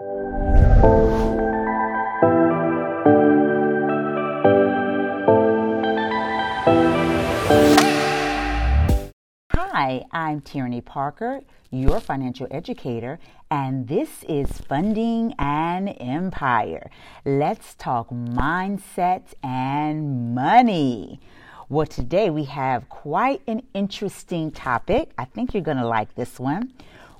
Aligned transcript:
Hi, 0.00 0.06
I'm 10.10 10.40
Tearanie 10.40 10.84
Parker, 10.84 11.42
your 11.70 12.00
financial 12.00 12.48
educator, 12.50 13.20
and 13.52 13.86
this 13.86 14.24
is 14.28 14.50
Funding 14.50 15.32
an 15.38 15.86
Empire. 15.86 16.90
Let's 17.24 17.76
talk 17.76 18.10
mindset 18.10 19.34
and 19.44 20.34
money. 20.34 21.20
Well, 21.68 21.86
today 21.86 22.30
we 22.30 22.46
have 22.46 22.88
quite 22.88 23.42
an 23.46 23.62
interesting 23.74 24.50
topic. 24.50 25.12
I 25.16 25.24
think 25.24 25.54
you're 25.54 25.62
going 25.62 25.76
to 25.76 25.86
like 25.86 26.16
this 26.16 26.40
one. 26.40 26.72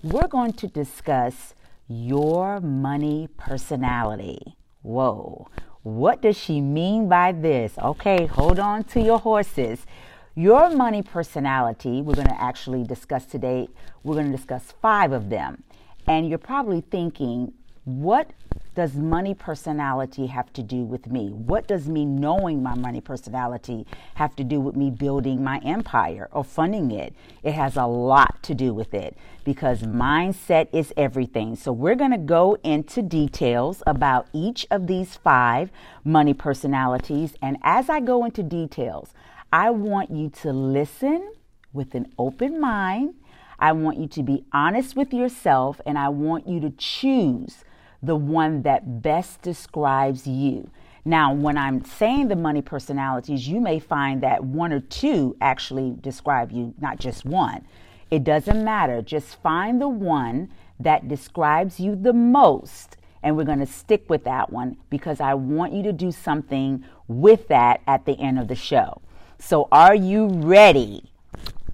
We're 0.02 0.26
going 0.26 0.54
to 0.54 0.66
discuss 0.66 1.54
your 1.88 2.60
money 2.60 3.28
personality. 3.36 4.56
Whoa, 4.82 5.48
what 5.82 6.22
does 6.22 6.36
she 6.38 6.60
mean 6.60 7.08
by 7.08 7.32
this? 7.32 7.76
Okay, 7.78 8.26
hold 8.26 8.58
on 8.58 8.84
to 8.84 9.00
your 9.00 9.18
horses. 9.18 9.86
Your 10.34 10.70
money 10.70 11.02
personality, 11.02 12.02
we're 12.02 12.14
going 12.14 12.26
to 12.26 12.42
actually 12.42 12.84
discuss 12.84 13.24
today, 13.24 13.68
we're 14.02 14.14
going 14.14 14.30
to 14.30 14.36
discuss 14.36 14.72
five 14.82 15.12
of 15.12 15.30
them. 15.30 15.62
And 16.06 16.28
you're 16.28 16.38
probably 16.38 16.80
thinking, 16.80 17.52
what 17.84 18.32
does 18.74 18.94
money 18.94 19.34
personality 19.34 20.26
have 20.26 20.52
to 20.54 20.62
do 20.62 20.84
with 20.84 21.06
me? 21.06 21.28
What 21.28 21.68
does 21.68 21.86
me 21.86 22.06
knowing 22.06 22.62
my 22.62 22.74
money 22.74 23.00
personality 23.00 23.86
have 24.14 24.34
to 24.36 24.44
do 24.44 24.58
with 24.58 24.74
me 24.74 24.90
building 24.90 25.44
my 25.44 25.60
empire 25.64 26.28
or 26.32 26.44
funding 26.44 26.90
it? 26.90 27.14
It 27.42 27.52
has 27.52 27.76
a 27.76 27.84
lot 27.84 28.42
to 28.44 28.54
do 28.54 28.72
with 28.72 28.94
it 28.94 29.16
because 29.44 29.82
mindset 29.82 30.68
is 30.72 30.94
everything. 30.96 31.56
So, 31.56 31.72
we're 31.72 31.94
going 31.94 32.10
to 32.10 32.18
go 32.18 32.56
into 32.64 33.02
details 33.02 33.82
about 33.86 34.28
each 34.32 34.66
of 34.70 34.86
these 34.86 35.16
five 35.16 35.70
money 36.04 36.34
personalities. 36.34 37.34
And 37.42 37.58
as 37.62 37.90
I 37.90 38.00
go 38.00 38.24
into 38.24 38.42
details, 38.42 39.12
I 39.52 39.70
want 39.70 40.10
you 40.10 40.30
to 40.30 40.52
listen 40.52 41.32
with 41.74 41.94
an 41.94 42.12
open 42.18 42.58
mind. 42.60 43.14
I 43.58 43.72
want 43.72 43.98
you 43.98 44.08
to 44.08 44.22
be 44.22 44.44
honest 44.52 44.96
with 44.96 45.14
yourself, 45.14 45.80
and 45.86 45.96
I 45.96 46.08
want 46.08 46.48
you 46.48 46.58
to 46.60 46.70
choose 46.70 47.62
the 48.04 48.16
one 48.16 48.62
that 48.62 49.02
best 49.02 49.42
describes 49.42 50.26
you. 50.26 50.70
Now, 51.04 51.34
when 51.34 51.58
I'm 51.58 51.84
saying 51.84 52.28
the 52.28 52.36
money 52.36 52.62
personalities, 52.62 53.46
you 53.46 53.60
may 53.60 53.78
find 53.78 54.22
that 54.22 54.42
one 54.42 54.72
or 54.72 54.80
two 54.80 55.36
actually 55.40 55.96
describe 56.00 56.50
you, 56.50 56.74
not 56.80 56.98
just 56.98 57.24
one. 57.24 57.66
It 58.10 58.24
doesn't 58.24 58.64
matter. 58.64 59.02
Just 59.02 59.40
find 59.42 59.80
the 59.80 59.88
one 59.88 60.50
that 60.80 61.08
describes 61.08 61.78
you 61.78 61.94
the 61.94 62.12
most, 62.12 62.96
and 63.22 63.36
we're 63.36 63.44
going 63.44 63.60
to 63.60 63.66
stick 63.66 64.08
with 64.08 64.24
that 64.24 64.50
one 64.50 64.76
because 64.88 65.20
I 65.20 65.34
want 65.34 65.72
you 65.72 65.82
to 65.84 65.92
do 65.92 66.10
something 66.10 66.84
with 67.06 67.48
that 67.48 67.82
at 67.86 68.06
the 68.06 68.18
end 68.18 68.38
of 68.38 68.48
the 68.48 68.54
show. 68.54 69.00
So, 69.38 69.68
are 69.70 69.94
you 69.94 70.28
ready? 70.28 71.12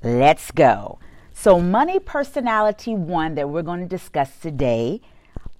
Let's 0.02 0.50
go. 0.50 0.98
So, 1.32 1.60
money 1.60 1.98
personality 1.98 2.94
one 2.94 3.34
that 3.36 3.48
we're 3.48 3.62
going 3.62 3.80
to 3.80 3.86
discuss 3.86 4.36
today 4.38 5.00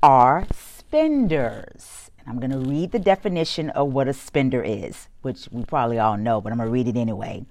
are 0.03 0.47
spenders. 0.53 2.11
And 2.19 2.29
I'm 2.29 2.39
going 2.39 2.51
to 2.51 2.71
read 2.71 2.93
the 2.93 2.99
definition 2.99 3.71
of 3.71 3.93
what 3.93 4.09
a 4.09 4.13
spender 4.13 4.63
is, 4.63 5.09
which 5.23 5.49
we 5.51 5.65
probably 5.65 5.99
all 5.99 6.17
know, 6.17 6.41
but 6.41 6.53
I'm 6.53 6.59
going 6.59 6.69
to 6.69 6.73
read 6.73 6.89
it 6.89 6.97
anyway. 6.97 7.45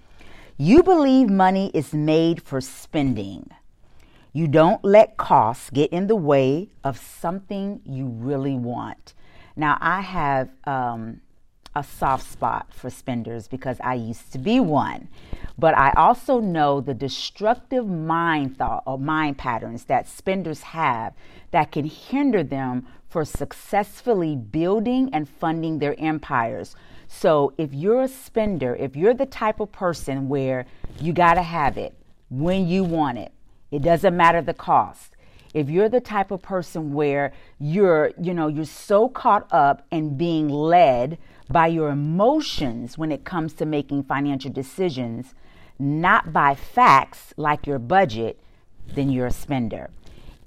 You 0.58 0.84
believe 0.84 1.30
money 1.30 1.72
is 1.74 1.94
made 1.94 2.42
for 2.42 2.60
spending. 2.60 3.50
You 4.34 4.48
don't 4.48 4.84
let 4.84 5.18
costs 5.18 5.70
get 5.70 5.92
in 5.92 6.08
the 6.08 6.16
way 6.16 6.70
of 6.84 6.98
something 6.98 7.82
you 7.86 8.06
really 8.06 8.56
want. 8.56 9.14
Now, 9.56 9.78
I 9.82 10.02
have 10.02 10.50
um, 10.66 11.22
a 11.76 11.84
soft 11.84 12.30
spot 12.30 12.68
for 12.74 12.90
spenders 12.90 13.48
because 13.48 13.78
I 13.82 13.96
used 13.96 14.32
to 14.34 14.38
be 14.38 14.60
one. 14.60 15.08
But 15.60 15.78
I 15.78 15.92
also 15.98 16.40
know 16.40 16.80
the 16.80 16.94
destructive 16.94 17.86
mind 17.86 18.58
thought 18.58 18.84
or 18.86 18.98
mind 18.98 19.38
patterns 19.38 19.84
that 19.86 20.08
spenders 20.08 20.62
have 20.62 21.14
that 21.52 21.72
can 21.72 21.84
hinder 21.84 22.44
them 22.44 22.88
for 23.10 23.26
successfully 23.26 24.38
building 24.38 25.10
and 25.12 25.28
funding 25.28 25.80
their 25.80 26.00
empires. 26.00 26.78
So 27.10 27.54
if 27.58 27.74
you're 27.74 28.04
a 28.04 28.08
spender, 28.08 28.74
if 28.76 28.96
you're 28.96 29.14
the 29.14 29.26
type 29.26 29.60
of 29.60 29.74
person 29.74 30.30
where 30.30 30.66
you 31.00 31.12
got 31.12 31.34
to 31.34 31.44
have 31.44 31.78
it 31.78 31.94
when 32.30 32.68
you 32.68 32.86
want 32.86 33.18
it, 33.18 33.34
it 33.70 33.82
doesn't 33.82 34.16
matter 34.16 34.42
the 34.42 34.54
cost 34.54 35.16
if 35.54 35.68
you're 35.68 35.90
the 35.90 36.00
type 36.00 36.30
of 36.30 36.42
person 36.44 36.94
where 36.94 37.34
you're 37.60 38.12
you 38.22 38.36
know 38.36 38.48
you're 38.48 38.66
so 38.66 39.10
caught 39.10 39.48
up 39.52 39.84
in 39.90 40.16
being 40.16 40.48
led 40.48 41.18
by 41.50 41.68
your 41.68 41.90
emotions 41.90 42.98
when 42.98 43.12
it 43.12 43.26
comes 43.26 43.54
to 43.54 43.66
making 43.66 44.04
financial 44.04 44.52
decisions, 44.52 45.34
not 45.80 46.34
by 46.34 46.56
facts 46.56 47.34
like 47.38 47.66
your 47.66 47.80
budget, 47.80 48.40
then 48.94 49.10
you're 49.10 49.28
a 49.28 49.32
spender. 49.32 49.90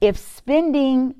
If 0.00 0.16
spending 0.18 1.14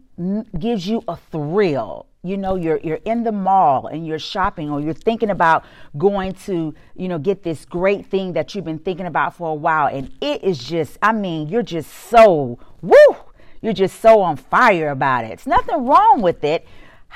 gives 0.59 0.87
you 0.87 1.03
a 1.09 1.17
thrill, 1.17 2.07
you 2.23 2.37
know 2.37 2.55
you're 2.55 2.79
you're 2.85 3.01
in 3.05 3.25
the 3.25 3.33
mall 3.33 3.89
and 3.89 4.07
you're 4.07 4.19
shopping 4.19 4.71
or 4.71 4.81
you're 4.81 4.95
thinking 4.95 5.31
about 5.31 5.65
going 5.99 6.33
to 6.33 6.73
you 6.95 7.09
know 7.09 7.19
get 7.19 7.43
this 7.43 7.65
great 7.65 8.07
thing 8.07 8.35
that 8.35 8.55
you've 8.55 8.65
been 8.65 8.79
thinking 8.79 9.07
about 9.07 9.35
for 9.35 9.51
a 9.51 9.55
while 9.55 9.89
and 9.89 10.09
it 10.21 10.45
is 10.45 10.63
just 10.63 10.97
i 11.03 11.11
mean 11.11 11.49
you're 11.49 11.65
just 11.65 11.91
so 11.93 12.61
woo 12.81 13.17
you're 13.61 13.73
just 13.73 14.01
so 14.01 14.21
on 14.21 14.37
fire 14.37 14.91
about 14.91 15.25
it 15.25 15.33
it's 15.33 15.49
nothing 15.49 15.85
wrong 15.85 16.23
with 16.23 16.45
it 16.45 16.65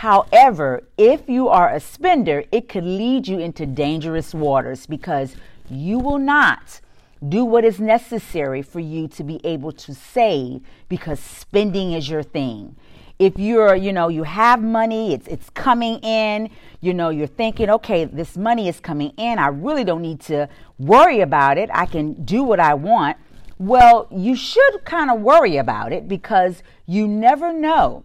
However, 0.00 0.86
if 0.98 1.26
you 1.26 1.48
are 1.48 1.72
a 1.72 1.80
spender, 1.80 2.44
it 2.52 2.68
could 2.68 2.84
lead 2.84 3.26
you 3.26 3.38
into 3.38 3.64
dangerous 3.64 4.34
waters 4.34 4.84
because 4.84 5.36
you 5.70 5.98
will 5.98 6.18
not 6.18 6.82
do 7.26 7.44
what 7.44 7.64
is 7.64 7.80
necessary 7.80 8.62
for 8.62 8.80
you 8.80 9.08
to 9.08 9.24
be 9.24 9.40
able 9.44 9.72
to 9.72 9.94
save 9.94 10.60
because 10.88 11.18
spending 11.18 11.92
is 11.92 12.08
your 12.08 12.22
thing. 12.22 12.76
If 13.18 13.38
you're, 13.38 13.74
you 13.74 13.92
know, 13.92 14.08
you 14.08 14.24
have 14.24 14.62
money, 14.62 15.14
it's 15.14 15.26
it's 15.26 15.48
coming 15.50 15.98
in, 16.00 16.50
you 16.82 16.92
know, 16.92 17.08
you're 17.08 17.26
thinking, 17.26 17.70
okay, 17.70 18.04
this 18.04 18.36
money 18.36 18.68
is 18.68 18.78
coming 18.78 19.12
in. 19.16 19.38
I 19.38 19.46
really 19.46 19.84
don't 19.84 20.02
need 20.02 20.20
to 20.22 20.48
worry 20.78 21.20
about 21.20 21.56
it. 21.56 21.70
I 21.72 21.86
can 21.86 22.12
do 22.24 22.42
what 22.42 22.60
I 22.60 22.74
want. 22.74 23.16
Well, 23.58 24.06
you 24.10 24.36
should 24.36 24.84
kind 24.84 25.10
of 25.10 25.20
worry 25.20 25.56
about 25.56 25.92
it 25.92 26.08
because 26.08 26.62
you 26.84 27.08
never 27.08 27.54
know 27.54 28.04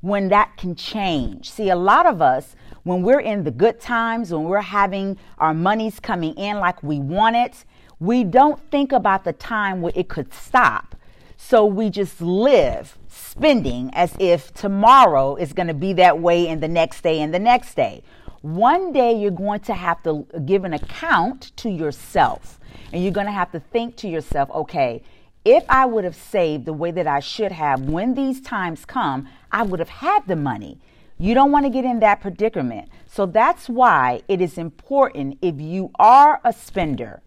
when 0.00 0.28
that 0.28 0.56
can 0.56 0.74
change. 0.74 1.50
See, 1.50 1.68
a 1.68 1.76
lot 1.76 2.06
of 2.06 2.20
us, 2.20 2.56
when 2.82 3.02
we're 3.02 3.20
in 3.20 3.44
the 3.44 3.50
good 3.52 3.80
times, 3.80 4.32
when 4.32 4.44
we're 4.44 4.60
having 4.60 5.18
our 5.38 5.54
monies 5.54 6.00
coming 6.00 6.34
in 6.34 6.58
like 6.58 6.82
we 6.82 6.98
want 6.98 7.36
it, 7.36 7.64
we 8.00 8.24
don't 8.24 8.58
think 8.70 8.92
about 8.92 9.24
the 9.24 9.32
time 9.34 9.82
where 9.82 9.92
it 9.94 10.08
could 10.08 10.32
stop. 10.32 10.96
So 11.36 11.64
we 11.64 11.90
just 11.90 12.20
live 12.20 12.98
spending 13.08 13.90
as 13.92 14.14
if 14.18 14.52
tomorrow 14.54 15.36
is 15.36 15.52
going 15.52 15.68
to 15.68 15.74
be 15.74 15.92
that 15.94 16.18
way 16.18 16.48
and 16.48 16.62
the 16.62 16.68
next 16.68 17.02
day 17.02 17.20
and 17.20 17.32
the 17.32 17.38
next 17.38 17.74
day. 17.74 18.02
One 18.42 18.92
day 18.92 19.12
you're 19.12 19.30
going 19.30 19.60
to 19.60 19.74
have 19.74 20.02
to 20.04 20.26
give 20.46 20.64
an 20.64 20.72
account 20.72 21.52
to 21.56 21.68
yourself. 21.68 22.58
And 22.92 23.02
you're 23.02 23.12
going 23.12 23.26
to 23.26 23.32
have 23.32 23.52
to 23.52 23.60
think 23.60 23.96
to 23.96 24.08
yourself, 24.08 24.50
okay, 24.50 25.02
if 25.44 25.64
I 25.68 25.86
would 25.86 26.04
have 26.04 26.16
saved 26.16 26.64
the 26.64 26.72
way 26.72 26.90
that 26.90 27.06
I 27.06 27.20
should 27.20 27.52
have 27.52 27.82
when 27.82 28.14
these 28.14 28.40
times 28.40 28.84
come, 28.84 29.28
I 29.52 29.62
would 29.62 29.78
have 29.78 29.88
had 29.88 30.26
the 30.26 30.36
money. 30.36 30.78
You 31.18 31.34
don't 31.34 31.52
want 31.52 31.66
to 31.66 31.70
get 31.70 31.84
in 31.84 32.00
that 32.00 32.20
predicament. 32.20 32.88
So 33.06 33.26
that's 33.26 33.68
why 33.68 34.22
it 34.26 34.40
is 34.40 34.56
important 34.56 35.38
if 35.42 35.60
you 35.60 35.90
are 35.98 36.40
a 36.44 36.52
spender, 36.52 37.22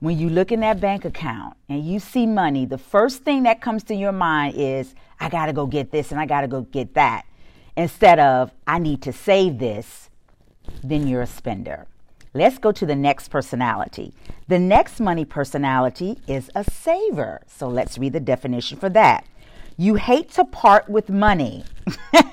when 0.00 0.18
you 0.18 0.30
look 0.30 0.50
in 0.50 0.60
that 0.60 0.80
bank 0.80 1.04
account 1.04 1.54
and 1.68 1.84
you 1.84 2.00
see 2.00 2.26
money, 2.26 2.64
the 2.64 2.78
first 2.78 3.22
thing 3.22 3.42
that 3.42 3.60
comes 3.60 3.84
to 3.84 3.94
your 3.94 4.12
mind 4.12 4.54
is, 4.56 4.94
I 5.20 5.28
got 5.28 5.46
to 5.46 5.52
go 5.52 5.66
get 5.66 5.90
this 5.90 6.10
and 6.10 6.18
I 6.18 6.24
got 6.24 6.40
to 6.40 6.48
go 6.48 6.62
get 6.62 6.94
that. 6.94 7.26
Instead 7.76 8.18
of, 8.18 8.50
I 8.66 8.78
need 8.78 9.02
to 9.02 9.12
save 9.12 9.58
this, 9.58 10.08
then 10.82 11.06
you're 11.06 11.22
a 11.22 11.26
spender. 11.26 11.86
Let's 12.32 12.58
go 12.58 12.72
to 12.72 12.86
the 12.86 12.96
next 12.96 13.28
personality. 13.28 14.14
The 14.48 14.58
next 14.58 15.00
money 15.00 15.24
personality 15.24 16.18
is 16.26 16.50
a 16.54 16.64
saver. 16.64 17.42
So 17.46 17.68
let's 17.68 17.98
read 17.98 18.14
the 18.14 18.20
definition 18.20 18.78
for 18.78 18.88
that. 18.90 19.26
You 19.76 19.96
hate 19.96 20.30
to 20.32 20.44
part 20.44 20.88
with 20.88 21.10
money. 21.10 21.64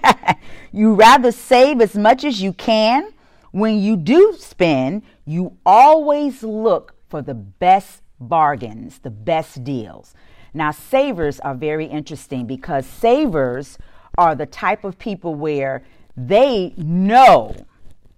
you 0.72 0.94
rather 0.94 1.32
save 1.32 1.82
as 1.82 1.96
much 1.96 2.24
as 2.24 2.42
you 2.42 2.54
can. 2.54 3.12
When 3.52 3.80
you 3.80 3.96
do 3.96 4.36
spend, 4.38 5.02
you 5.26 5.58
always 5.66 6.44
look 6.44 6.97
for 7.10 7.22
the 7.22 7.34
best 7.34 8.02
bargains, 8.20 9.00
the 9.00 9.10
best 9.10 9.64
deals. 9.64 10.14
Now, 10.54 10.72
savers 10.72 11.40
are 11.42 11.56
very 11.56 11.86
interesting 11.86 12.46
because 12.46 12.86
savers 12.86 13.78
are 14.18 14.36
the 14.36 14.46
type 14.46 14.84
of 14.84 14.98
people 14.98 15.36
where 15.36 15.84
they 16.16 16.74
know 16.78 17.56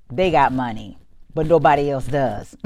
they 0.10 0.32
got 0.32 0.54
money 0.54 0.98
but 1.34 1.48
nobody 1.48 1.90
else 1.90 2.06
does. 2.06 2.58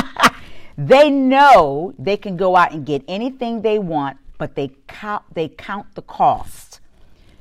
they 0.78 1.10
know 1.10 1.94
they 1.98 2.16
can 2.16 2.36
go 2.36 2.56
out 2.56 2.72
and 2.72 2.86
get 2.86 3.02
anything 3.08 3.62
they 3.62 3.78
want, 3.78 4.16
but 4.38 4.54
they 4.54 4.70
count 4.86 5.22
they 5.34 5.48
count 5.48 5.94
the 5.94 6.02
cost. 6.02 6.80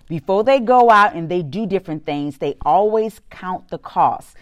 before 0.08 0.44
they 0.44 0.60
go 0.60 0.92
out 0.92 1.16
and 1.16 1.30
they 1.30 1.42
do 1.42 1.66
different 1.66 2.06
things, 2.06 2.38
they 2.38 2.56
always 2.66 3.22
count 3.30 3.70
the 3.70 3.78
costs. 3.78 4.36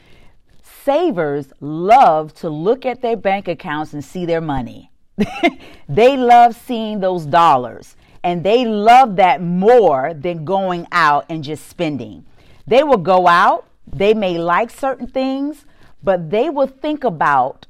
Savers 0.83 1.53
love 1.61 2.33
to 2.35 2.49
look 2.49 2.85
at 2.85 3.01
their 3.01 3.15
bank 3.15 3.47
accounts 3.47 3.93
and 3.93 4.03
see 4.03 4.25
their 4.25 4.41
money. 4.41 4.91
they 5.87 6.17
love 6.17 6.55
seeing 6.55 6.99
those 6.99 7.25
dollars 7.25 7.95
and 8.23 8.43
they 8.43 8.65
love 8.65 9.15
that 9.15 9.41
more 9.41 10.13
than 10.13 10.43
going 10.43 10.85
out 10.91 11.25
and 11.29 11.43
just 11.43 11.67
spending. 11.67 12.25
They 12.67 12.83
will 12.83 12.97
go 12.97 13.27
out, 13.27 13.65
they 13.87 14.13
may 14.13 14.37
like 14.37 14.69
certain 14.69 15.07
things, 15.07 15.65
but 16.03 16.29
they 16.29 16.49
will 16.49 16.67
think 16.67 17.05
about 17.05 17.65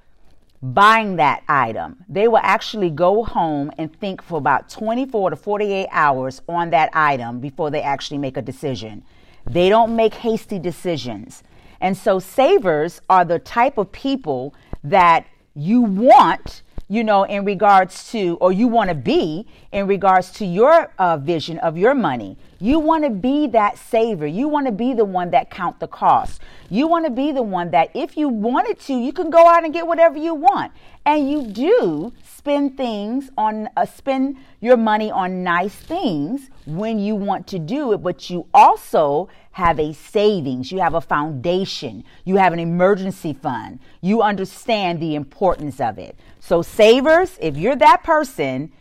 buying 0.63 1.18
that 1.18 1.44
item. 1.48 2.06
They 2.09 2.27
will 2.27 2.42
actually 2.42 2.89
go 2.89 3.24
home 3.24 3.71
and 3.77 3.95
think 4.00 4.24
for 4.24 4.39
about 4.39 4.69
24 4.69 5.31
to 5.31 5.36
48 5.36 5.88
hours 5.92 6.42
on 6.48 6.71
that 6.71 6.89
item 6.94 7.39
before 7.39 7.69
they 7.69 7.81
actually 7.81 8.19
make 8.19 8.38
a 8.38 8.42
decision. 8.42 9.04
They 9.45 9.69
don't 9.69 9.95
make 9.95 10.13
hasty 10.13 10.57
decisions. 10.57 11.44
And 11.83 11.97
so 11.97 12.18
savers 12.18 13.01
are 13.09 13.25
the 13.25 13.39
type 13.39 13.77
of 13.77 13.91
people 13.91 14.56
that 14.83 15.27
you 15.53 15.81
want 15.81 16.63
you 16.89 17.03
know, 17.03 17.24
in 17.24 17.44
regards 17.44 18.12
to, 18.12 18.38
or 18.39 18.51
you 18.51 18.68
want 18.68 18.89
to 18.89 18.95
be 18.95 19.47
in 19.71 19.88
regards 19.88 20.31
to 20.31 20.45
your 20.45 20.91
uh, 21.00 21.18
vision 21.18 21.57
of 21.59 21.75
your 21.75 21.95
money. 21.95 22.38
You 22.59 22.77
want 22.77 23.03
to 23.03 23.09
be 23.09 23.47
that 23.47 23.77
saver. 23.77 24.27
You 24.27 24.47
want 24.47 24.68
to 24.68 24.71
be 24.71 24.94
the 24.94 25.06
one 25.06 25.31
that 25.31 25.50
count 25.50 25.80
the 25.80 25.88
cost. 25.88 26.41
You 26.69 26.88
want 26.88 27.06
to 27.06 27.12
be 27.12 27.31
the 27.31 27.41
one 27.41 27.71
that 27.71 27.89
if 27.95 28.15
you 28.15 28.30
wanted 28.30 28.80
to, 28.81 28.94
you 28.94 29.12
can 29.12 29.30
go 29.30 29.47
out 29.47 29.63
and 29.63 29.74
get 29.74 29.88
whatever 29.88 30.19
you 30.19 30.35
want. 30.35 30.71
And 31.05 31.29
you 31.29 31.45
do 31.47 32.13
spend 32.23 32.77
things 32.77 33.29
on, 33.38 33.69
uh, 33.75 33.85
spend 33.85 34.38
your 34.61 34.77
money 34.77 35.11
on 35.11 35.44
nice 35.44 35.75
things 35.75 36.50
when 36.65 36.97
you 37.00 37.15
want 37.15 37.47
to 37.47 37.59
do 37.59 37.91
it, 37.91 37.97
but 37.97 38.29
you 38.29 38.47
also 38.53 39.29
have 39.51 39.79
a 39.79 39.94
savings, 39.94 40.71
you 40.71 40.79
have 40.79 40.94
a 40.94 41.01
foundation, 41.01 42.03
you 42.25 42.38
have 42.38 42.53
an 42.53 42.59
emergency 42.59 43.33
fund. 43.33 43.79
You 44.01 44.21
understand 44.21 45.00
the 45.00 45.15
importance 45.15 45.79
of 45.79 45.97
it. 45.97 46.17
So, 46.39 46.61
savers, 46.61 47.38
if 47.39 47.56
you're 47.56 47.75
that 47.75 48.03
person, 48.03 48.71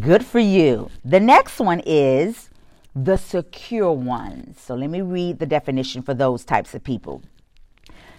good 0.00 0.24
for 0.24 0.40
you. 0.40 0.90
The 1.04 1.20
next 1.20 1.60
one 1.60 1.80
is 1.86 2.50
the 2.94 3.16
secure 3.16 3.92
ones. 3.92 4.60
So, 4.60 4.74
let 4.74 4.90
me 4.90 5.02
read 5.02 5.38
the 5.38 5.46
definition 5.46 6.02
for 6.02 6.14
those 6.14 6.44
types 6.44 6.74
of 6.74 6.82
people. 6.82 7.22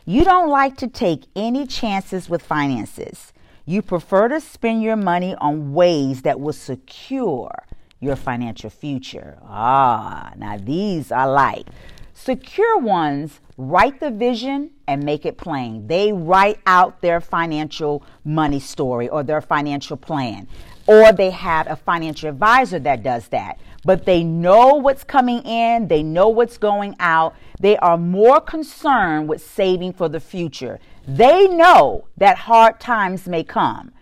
You 0.09 0.23
don't 0.23 0.47
like 0.47 0.77
to 0.77 0.87
take 0.87 1.25
any 1.35 1.67
chances 1.67 2.29
with 2.29 2.41
finances. 2.41 3.33
You 3.65 3.81
prefer 3.81 4.29
to 4.29 4.39
spend 4.39 4.81
your 4.81 4.95
money 4.95 5.35
on 5.35 5.73
ways 5.73 6.21
that 6.21 6.39
will 6.39 6.53
secure 6.53 7.51
your 7.99 8.15
financial 8.15 8.69
future. 8.69 9.37
Ah, 9.43 10.31
now 10.37 10.59
these 10.59 11.11
I 11.11 11.25
like. 11.25 11.67
Secure 12.13 12.77
ones 12.77 13.41
write 13.57 13.99
the 13.99 14.09
vision 14.09 14.71
and 14.87 15.03
make 15.03 15.25
it 15.25 15.37
plain. 15.37 15.87
They 15.87 16.13
write 16.13 16.61
out 16.65 17.01
their 17.01 17.19
financial 17.19 18.01
money 18.23 18.61
story 18.61 19.09
or 19.09 19.23
their 19.23 19.41
financial 19.41 19.97
plan. 19.97 20.47
Or 20.87 21.11
they 21.11 21.31
have 21.31 21.67
a 21.67 21.75
financial 21.75 22.29
advisor 22.29 22.79
that 22.79 23.03
does 23.03 23.27
that. 23.27 23.59
But 23.87 24.03
they 24.03 24.21
know 24.21 24.73
what's 24.73 25.05
coming 25.05 25.41
in, 25.43 25.87
they 25.87 26.03
know 26.03 26.27
what's 26.27 26.57
going 26.57 26.97
out. 26.99 27.37
They 27.61 27.77
are 27.77 27.97
more 27.97 28.41
concerned 28.41 29.29
with 29.29 29.41
saving 29.41 29.93
for 29.93 30.09
the 30.09 30.19
future. 30.19 30.81
They 31.07 31.47
know 31.47 32.03
that 32.17 32.37
hard 32.37 32.81
times 32.81 33.29
may 33.29 33.45
come. 33.45 33.93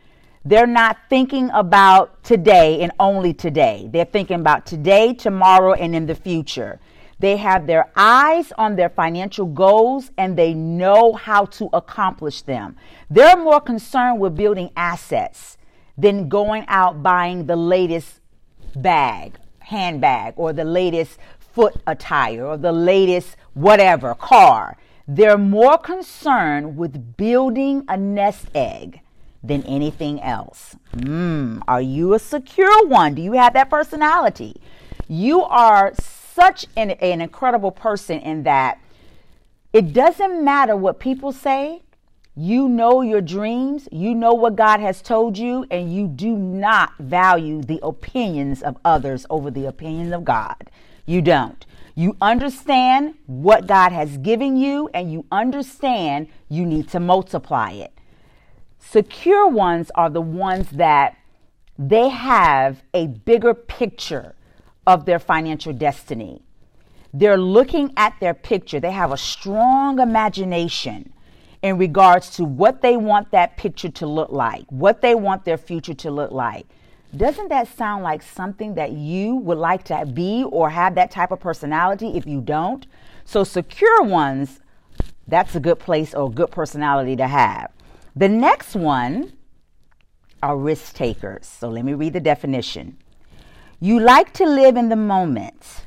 They're 0.43 0.65
not 0.65 0.97
thinking 1.07 1.51
about 1.51 2.23
today 2.23 2.81
and 2.81 2.93
only 2.99 3.31
today. 3.31 3.87
They're 3.93 4.05
thinking 4.05 4.39
about 4.39 4.65
today, 4.65 5.13
tomorrow, 5.13 5.73
and 5.73 5.95
in 5.95 6.07
the 6.07 6.15
future. 6.15 6.79
They 7.19 7.37
have 7.37 7.67
their 7.67 7.91
eyes 7.95 8.51
on 8.57 8.75
their 8.75 8.89
financial 8.89 9.45
goals 9.45 10.09
and 10.17 10.35
they 10.35 10.55
know 10.55 11.13
how 11.13 11.45
to 11.45 11.69
accomplish 11.73 12.41
them. 12.41 12.75
They're 13.11 13.37
more 13.37 13.61
concerned 13.61 14.19
with 14.19 14.35
building 14.35 14.71
assets 14.75 15.59
than 15.95 16.27
going 16.27 16.65
out 16.69 17.03
buying 17.03 17.45
the 17.45 17.55
latest 17.55 18.19
bag, 18.75 19.37
handbag, 19.65 20.33
or 20.37 20.53
the 20.53 20.63
latest 20.63 21.17
foot 21.39 21.75
attire, 21.85 22.45
or 22.45 22.57
the 22.57 22.71
latest 22.71 23.37
whatever, 23.53 24.15
car. 24.15 24.77
They're 25.07 25.37
more 25.37 25.77
concerned 25.77 26.77
with 26.77 27.15
building 27.15 27.85
a 27.87 27.97
nest 27.97 28.47
egg 28.55 29.01
than 29.43 29.63
anything 29.63 30.21
else. 30.21 30.75
Mm, 30.95 31.61
are 31.67 31.81
you 31.81 32.13
a 32.13 32.19
secure 32.19 32.87
one? 32.87 33.13
Do 33.13 33.21
you 33.21 33.33
have 33.33 33.53
that 33.53 33.69
personality? 33.69 34.55
You 35.07 35.43
are 35.43 35.93
such 36.01 36.65
an, 36.75 36.91
an 36.91 37.21
incredible 37.21 37.71
person 37.71 38.19
in 38.19 38.43
that 38.43 38.79
it 39.71 39.93
doesn't 39.93 40.43
matter 40.43 40.75
what 40.75 40.99
people 40.99 41.31
say. 41.31 41.83
You 42.37 42.67
know 42.67 43.01
your 43.01 43.21
dreams, 43.21 43.87
you 43.93 44.13
know 44.13 44.33
what 44.33 44.57
God 44.57 44.81
has 44.81 45.01
told 45.01 45.37
you, 45.37 45.65
and 45.71 45.95
you 45.95 46.05
do 46.05 46.35
not 46.35 46.91
value 46.99 47.61
the 47.61 47.79
opinions 47.81 48.61
of 48.61 48.75
others 48.83 49.25
over 49.29 49.49
the 49.49 49.65
opinions 49.65 50.11
of 50.11 50.25
God. 50.25 50.69
You 51.05 51.21
don't. 51.21 51.65
You 51.95 52.17
understand 52.19 53.13
what 53.25 53.67
God 53.67 53.93
has 53.93 54.17
given 54.17 54.57
you, 54.57 54.89
and 54.93 55.13
you 55.13 55.25
understand 55.31 56.27
you 56.49 56.65
need 56.65 56.89
to 56.89 56.99
multiply 56.99 57.71
it. 57.71 57.93
Secure 58.79 59.47
ones 59.47 59.89
are 59.95 60.09
the 60.09 60.19
ones 60.19 60.71
that 60.71 61.15
they 61.79 62.09
have 62.09 62.83
a 62.93 63.07
bigger 63.07 63.53
picture 63.53 64.35
of 64.85 65.05
their 65.05 65.19
financial 65.19 65.71
destiny. 65.71 66.41
They're 67.13 67.37
looking 67.37 67.93
at 67.95 68.19
their 68.19 68.33
picture. 68.33 68.81
They 68.81 68.91
have 68.91 69.13
a 69.13 69.17
strong 69.17 69.99
imagination 69.99 71.13
in 71.65 71.79
regards 71.79 72.29
to 72.29 72.45
what 72.45 72.83
they 72.83 72.95
want 72.95 73.31
that 73.31 73.57
picture 73.57 73.89
to 73.89 74.05
look 74.05 74.31
like, 74.31 74.65
what 74.69 75.01
they 75.01 75.15
want 75.15 75.45
their 75.45 75.57
future 75.57 75.95
to 75.95 76.11
look 76.11 76.29
like. 76.29 76.67
Doesn't 77.17 77.49
that 77.49 77.67
sound 77.67 78.03
like 78.03 78.21
something 78.21 78.75
that 78.75 78.91
you 78.91 79.37
would 79.37 79.57
like 79.57 79.83
to 79.85 80.05
be 80.05 80.43
or 80.43 80.69
have 80.69 80.93
that 80.93 81.09
type 81.09 81.31
of 81.31 81.39
personality 81.39 82.15
if 82.15 82.27
you 82.27 82.39
don't? 82.39 82.85
So, 83.23 83.43
secure 83.43 84.03
ones, 84.03 84.59
that's 85.27 85.55
a 85.55 85.59
good 85.59 85.79
place 85.79 86.13
or 86.13 86.27
a 86.27 86.31
good 86.31 86.51
personality 86.51 87.15
to 87.15 87.27
have. 87.27 87.71
The 88.15 88.29
next 88.29 88.75
one 88.75 89.33
are 90.43 90.55
risk 90.55 90.93
takers. 90.93 91.47
So 91.47 91.69
let 91.69 91.83
me 91.83 91.95
read 91.95 92.13
the 92.13 92.19
definition. 92.19 92.99
You 93.79 93.99
like 93.99 94.33
to 94.33 94.45
live 94.45 94.77
in 94.77 94.89
the 94.89 94.95
moment. 94.95 95.84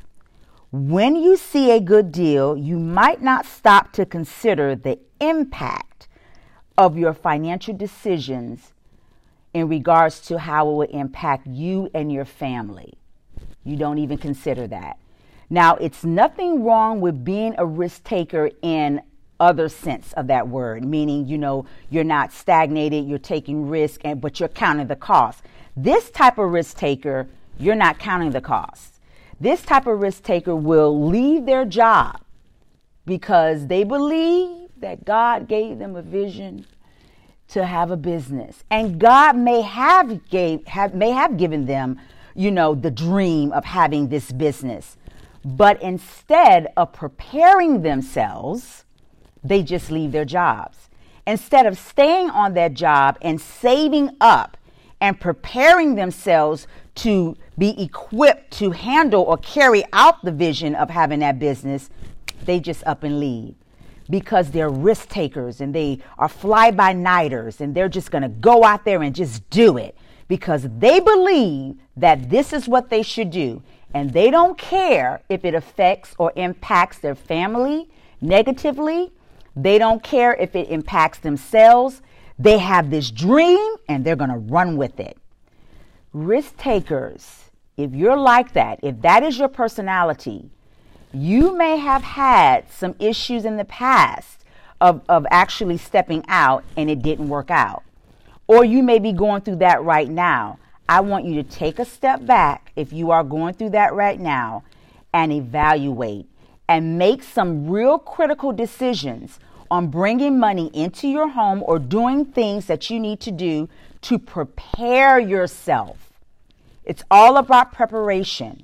When 0.71 1.15
you 1.15 1.35
see 1.35 1.71
a 1.71 1.79
good 1.79 2.11
deal, 2.11 2.55
you 2.55 2.77
might 2.77 3.23
not 3.23 3.47
stop 3.47 3.91
to 3.93 4.05
consider 4.05 4.75
the 4.75 4.99
impact 5.19 6.07
of 6.77 6.95
your 6.95 7.13
financial 7.13 7.75
decisions 7.75 8.71
in 9.51 9.67
regards 9.67 10.21
to 10.21 10.37
how 10.37 10.69
it 10.69 10.73
will 10.73 10.99
impact 10.99 11.47
you 11.47 11.89
and 11.95 12.11
your 12.11 12.23
family. 12.25 12.93
You 13.63 13.77
don't 13.77 13.97
even 13.97 14.19
consider 14.19 14.67
that. 14.67 14.99
Now, 15.49 15.75
it's 15.77 16.03
nothing 16.03 16.63
wrong 16.63 17.01
with 17.01 17.25
being 17.25 17.55
a 17.57 17.65
risk 17.65 18.03
taker 18.03 18.51
in 18.61 19.01
other 19.39 19.69
sense 19.69 20.13
of 20.13 20.27
that 20.27 20.49
word, 20.49 20.85
meaning, 20.85 21.27
you 21.27 21.39
know, 21.39 21.65
you're 21.89 22.03
not 22.03 22.31
stagnated, 22.31 23.07
you're 23.07 23.17
taking 23.17 23.67
risk, 23.69 24.01
and 24.03 24.21
but 24.21 24.39
you're 24.39 24.49
counting 24.49 24.85
the 24.85 24.95
cost. 24.95 25.41
This 25.75 26.11
type 26.11 26.37
of 26.37 26.51
risk 26.51 26.77
taker, 26.77 27.27
you're 27.57 27.73
not 27.73 27.97
counting 27.97 28.29
the 28.29 28.41
cost. 28.41 28.98
This 29.39 29.61
type 29.61 29.87
of 29.87 29.99
risk 29.99 30.23
taker 30.23 30.55
will 30.55 31.07
leave 31.07 31.45
their 31.45 31.65
job 31.65 32.21
because 33.05 33.67
they 33.67 33.83
believe 33.83 34.69
that 34.77 35.05
God 35.05 35.47
gave 35.47 35.79
them 35.79 35.95
a 35.95 36.01
vision 36.01 36.65
to 37.49 37.65
have 37.65 37.89
a 37.89 37.97
business. 37.97 38.63
And 38.69 38.99
God 38.99 39.35
may 39.35 39.61
have 39.61 40.29
gave 40.29 40.65
have 40.67 40.93
may 40.93 41.11
have 41.11 41.37
given 41.37 41.65
them, 41.65 41.99
you 42.35 42.51
know, 42.51 42.75
the 42.75 42.91
dream 42.91 43.51
of 43.51 43.65
having 43.65 44.09
this 44.09 44.31
business. 44.31 44.97
But 45.43 45.81
instead 45.81 46.67
of 46.75 46.91
preparing 46.93 47.81
themselves, 47.81 48.83
they 49.43 49.63
just 49.63 49.89
leave 49.89 50.11
their 50.11 50.25
jobs. 50.25 50.89
Instead 51.25 51.65
of 51.65 51.77
staying 51.77 52.29
on 52.29 52.53
that 52.55 52.73
job 52.73 53.17
and 53.21 53.39
saving 53.39 54.09
up 54.19 54.57
and 54.99 55.19
preparing 55.19 55.95
themselves 55.95 56.67
to 57.03 57.37
be 57.57 57.81
equipped 57.81 58.51
to 58.51 58.71
handle 58.71 59.23
or 59.23 59.37
carry 59.37 59.83
out 59.93 60.23
the 60.23 60.31
vision 60.31 60.75
of 60.75 60.89
having 60.89 61.19
that 61.19 61.39
business, 61.39 61.89
they 62.45 62.59
just 62.59 62.85
up 62.85 63.03
and 63.03 63.19
leave 63.19 63.55
because 64.09 64.51
they're 64.51 64.69
risk 64.69 65.09
takers 65.09 65.61
and 65.61 65.75
they 65.75 65.99
are 66.17 66.29
fly 66.29 66.71
by 66.71 66.93
nighters 66.93 67.61
and 67.61 67.75
they're 67.75 67.89
just 67.89 68.09
going 68.09 68.23
to 68.23 68.29
go 68.29 68.63
out 68.63 68.83
there 68.85 69.03
and 69.03 69.13
just 69.13 69.47
do 69.49 69.77
it 69.77 69.95
because 70.27 70.67
they 70.79 70.99
believe 70.99 71.75
that 71.95 72.29
this 72.29 72.51
is 72.51 72.67
what 72.67 72.89
they 72.89 73.03
should 73.03 73.29
do 73.29 73.61
and 73.93 74.11
they 74.11 74.31
don't 74.31 74.57
care 74.57 75.21
if 75.29 75.45
it 75.45 75.53
affects 75.53 76.15
or 76.17 76.33
impacts 76.35 76.97
their 76.99 77.13
family 77.13 77.87
negatively 78.19 79.11
they 79.61 79.77
don't 79.77 80.01
care 80.01 80.35
if 80.35 80.55
it 80.55 80.69
impacts 80.69 81.19
themselves. 81.19 82.01
They 82.37 82.57
have 82.59 82.89
this 82.89 83.11
dream 83.11 83.75
and 83.87 84.05
they're 84.05 84.15
going 84.15 84.29
to 84.29 84.37
run 84.37 84.77
with 84.77 84.99
it. 84.99 85.17
Risk 86.13 86.57
takers 86.57 87.49
if 87.79 87.95
you're 87.95 88.17
like 88.17 88.51
that, 88.53 88.81
if 88.83 88.99
that 89.03 89.23
is 89.23 89.39
your 89.39 89.47
personality, 89.47 90.49
you 91.13 91.55
may 91.55 91.77
have 91.77 92.03
had 92.03 92.69
some 92.69 92.93
issues 92.99 93.45
in 93.45 93.55
the 93.55 93.63
past 93.63 94.43
of, 94.81 95.01
of 95.07 95.25
actually 95.31 95.77
stepping 95.77 96.25
out 96.27 96.65
and 96.75 96.89
it 96.89 97.01
didn't 97.01 97.29
work 97.29 97.49
out. 97.49 97.83
Or 98.47 98.65
you 98.65 98.83
may 98.83 98.99
be 98.99 99.13
going 99.13 99.43
through 99.43 99.57
that 99.57 99.81
right 99.81 100.09
now. 100.09 100.59
I 100.89 100.99
want 100.99 101.23
you 101.23 101.35
to 101.35 101.49
take 101.49 101.79
a 101.79 101.85
step 101.85 102.25
back 102.25 102.73
if 102.75 102.91
you 102.91 103.11
are 103.11 103.23
going 103.23 103.53
through 103.53 103.69
that 103.69 103.93
right 103.93 104.19
now 104.19 104.63
and 105.13 105.31
evaluate 105.31 106.27
and 106.67 106.97
make 106.97 107.23
some 107.23 107.69
real 107.69 107.97
critical 107.97 108.51
decisions 108.51 109.39
on 109.71 109.87
bringing 109.87 110.37
money 110.37 110.69
into 110.73 111.07
your 111.07 111.29
home 111.29 111.63
or 111.65 111.79
doing 111.79 112.25
things 112.25 112.65
that 112.65 112.89
you 112.89 112.99
need 112.99 113.21
to 113.21 113.31
do 113.31 113.69
to 114.01 114.17
prepare 114.17 115.19
yourself 115.19 116.09
it's 116.89 117.03
all 117.11 117.37
about 117.37 117.71
preparation. 117.71 118.63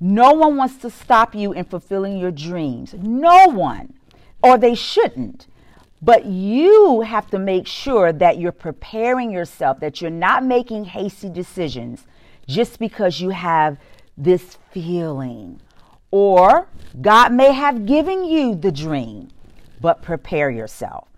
No 0.00 0.32
one 0.32 0.56
wants 0.56 0.78
to 0.78 0.88
stop 0.88 1.34
you 1.34 1.52
in 1.52 1.66
fulfilling 1.66 2.16
your 2.16 2.30
dreams. 2.30 2.94
No 2.94 3.48
one. 3.48 3.92
Or 4.42 4.56
they 4.56 4.74
shouldn't. 4.74 5.46
But 6.00 6.24
you 6.24 7.02
have 7.02 7.28
to 7.32 7.38
make 7.38 7.66
sure 7.66 8.14
that 8.14 8.38
you're 8.38 8.50
preparing 8.50 9.30
yourself, 9.30 9.78
that 9.80 10.00
you're 10.00 10.10
not 10.10 10.42
making 10.42 10.86
hasty 10.86 11.28
decisions 11.28 12.06
just 12.48 12.78
because 12.78 13.20
you 13.20 13.28
have 13.28 13.76
this 14.16 14.56
feeling. 14.70 15.60
Or 16.10 16.66
God 17.02 17.34
may 17.34 17.52
have 17.52 17.84
given 17.84 18.24
you 18.24 18.54
the 18.54 18.72
dream, 18.72 19.28
but 19.82 20.00
prepare 20.00 20.50
yourself. 20.50 21.09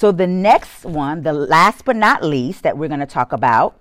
So, 0.00 0.12
the 0.12 0.26
next 0.26 0.86
one, 0.86 1.24
the 1.24 1.34
last 1.34 1.84
but 1.84 1.94
not 1.94 2.24
least, 2.24 2.62
that 2.62 2.78
we're 2.78 2.88
going 2.88 3.00
to 3.00 3.06
talk 3.06 3.32
about 3.32 3.80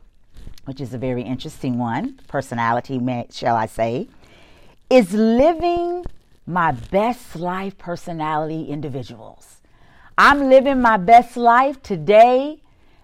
which 0.65 0.81
is 0.81 0.93
a 0.93 0.97
very 0.97 1.23
interesting 1.23 1.79
one, 1.79 2.19
personality, 2.27 2.99
shall 3.31 3.55
I 3.55 3.65
say, 3.65 4.07
is 4.89 5.13
living 5.13 6.05
my 6.45 6.73
best 6.73 7.37
life 7.37 7.77
personality 7.77 8.65
individuals. 8.65 9.61
I'm 10.17 10.49
living 10.49 10.81
my 10.81 10.97
best 10.97 11.37
life 11.37 11.81
today 11.81 12.61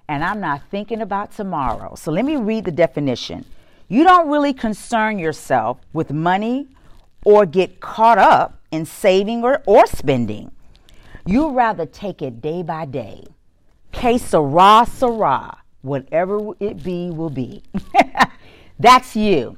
and 0.10 0.24
I'm 0.24 0.42
not 0.42 0.62
thinking 0.70 1.02
about 1.02 1.32
tomorrow. 1.32 1.96
So 1.96 2.12
let 2.12 2.26
me 2.26 2.36
read 2.36 2.66
the 2.66 2.72
definition. 2.72 3.46
You 3.88 4.04
don't 4.04 4.30
really 4.30 4.54
concern 4.54 5.18
yourself 5.18 5.80
with 5.94 6.12
money 6.12 6.68
or 7.24 7.46
get 7.46 7.80
caught 7.80 8.20
up 8.20 8.60
in 8.72 8.86
saving 8.86 9.44
or, 9.44 9.64
or 9.66 9.88
spending. 9.88 10.52
You 11.26 11.50
rather 11.50 11.86
take 11.86 12.22
it 12.22 12.42
day 12.42 12.62
by 12.62 12.86
day. 12.86 13.24
Que 13.92 14.20
sera, 14.20 14.86
sera 14.88 15.58
whatever 15.82 16.54
it 16.60 16.84
be 16.84 17.10
will 17.10 17.30
be. 17.30 17.64
that's 18.80 19.16
you. 19.16 19.58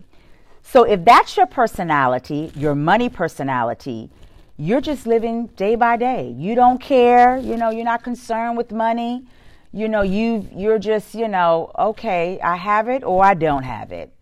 So 0.61 0.83
if 0.83 1.03
that's 1.03 1.35
your 1.35 1.45
personality, 1.45 2.51
your 2.55 2.75
money 2.75 3.09
personality, 3.09 4.09
you're 4.57 4.81
just 4.81 5.05
living 5.05 5.47
day 5.55 5.75
by 5.75 5.97
day. 5.97 6.33
You 6.37 6.55
don't 6.55 6.79
care, 6.79 7.37
you 7.37 7.57
know, 7.57 7.69
you're 7.69 7.85
not 7.85 8.03
concerned 8.03 8.57
with 8.57 8.71
money. 8.71 9.25
You 9.71 9.87
know, 9.87 10.01
you 10.01 10.47
you're 10.53 10.79
just, 10.79 11.13
you 11.13 11.27
know, 11.27 11.71
okay, 11.77 12.39
I 12.41 12.55
have 12.55 12.87
it 12.87 13.03
or 13.03 13.23
I 13.23 13.33
don't 13.33 13.63
have 13.63 13.91
it. 13.91 14.13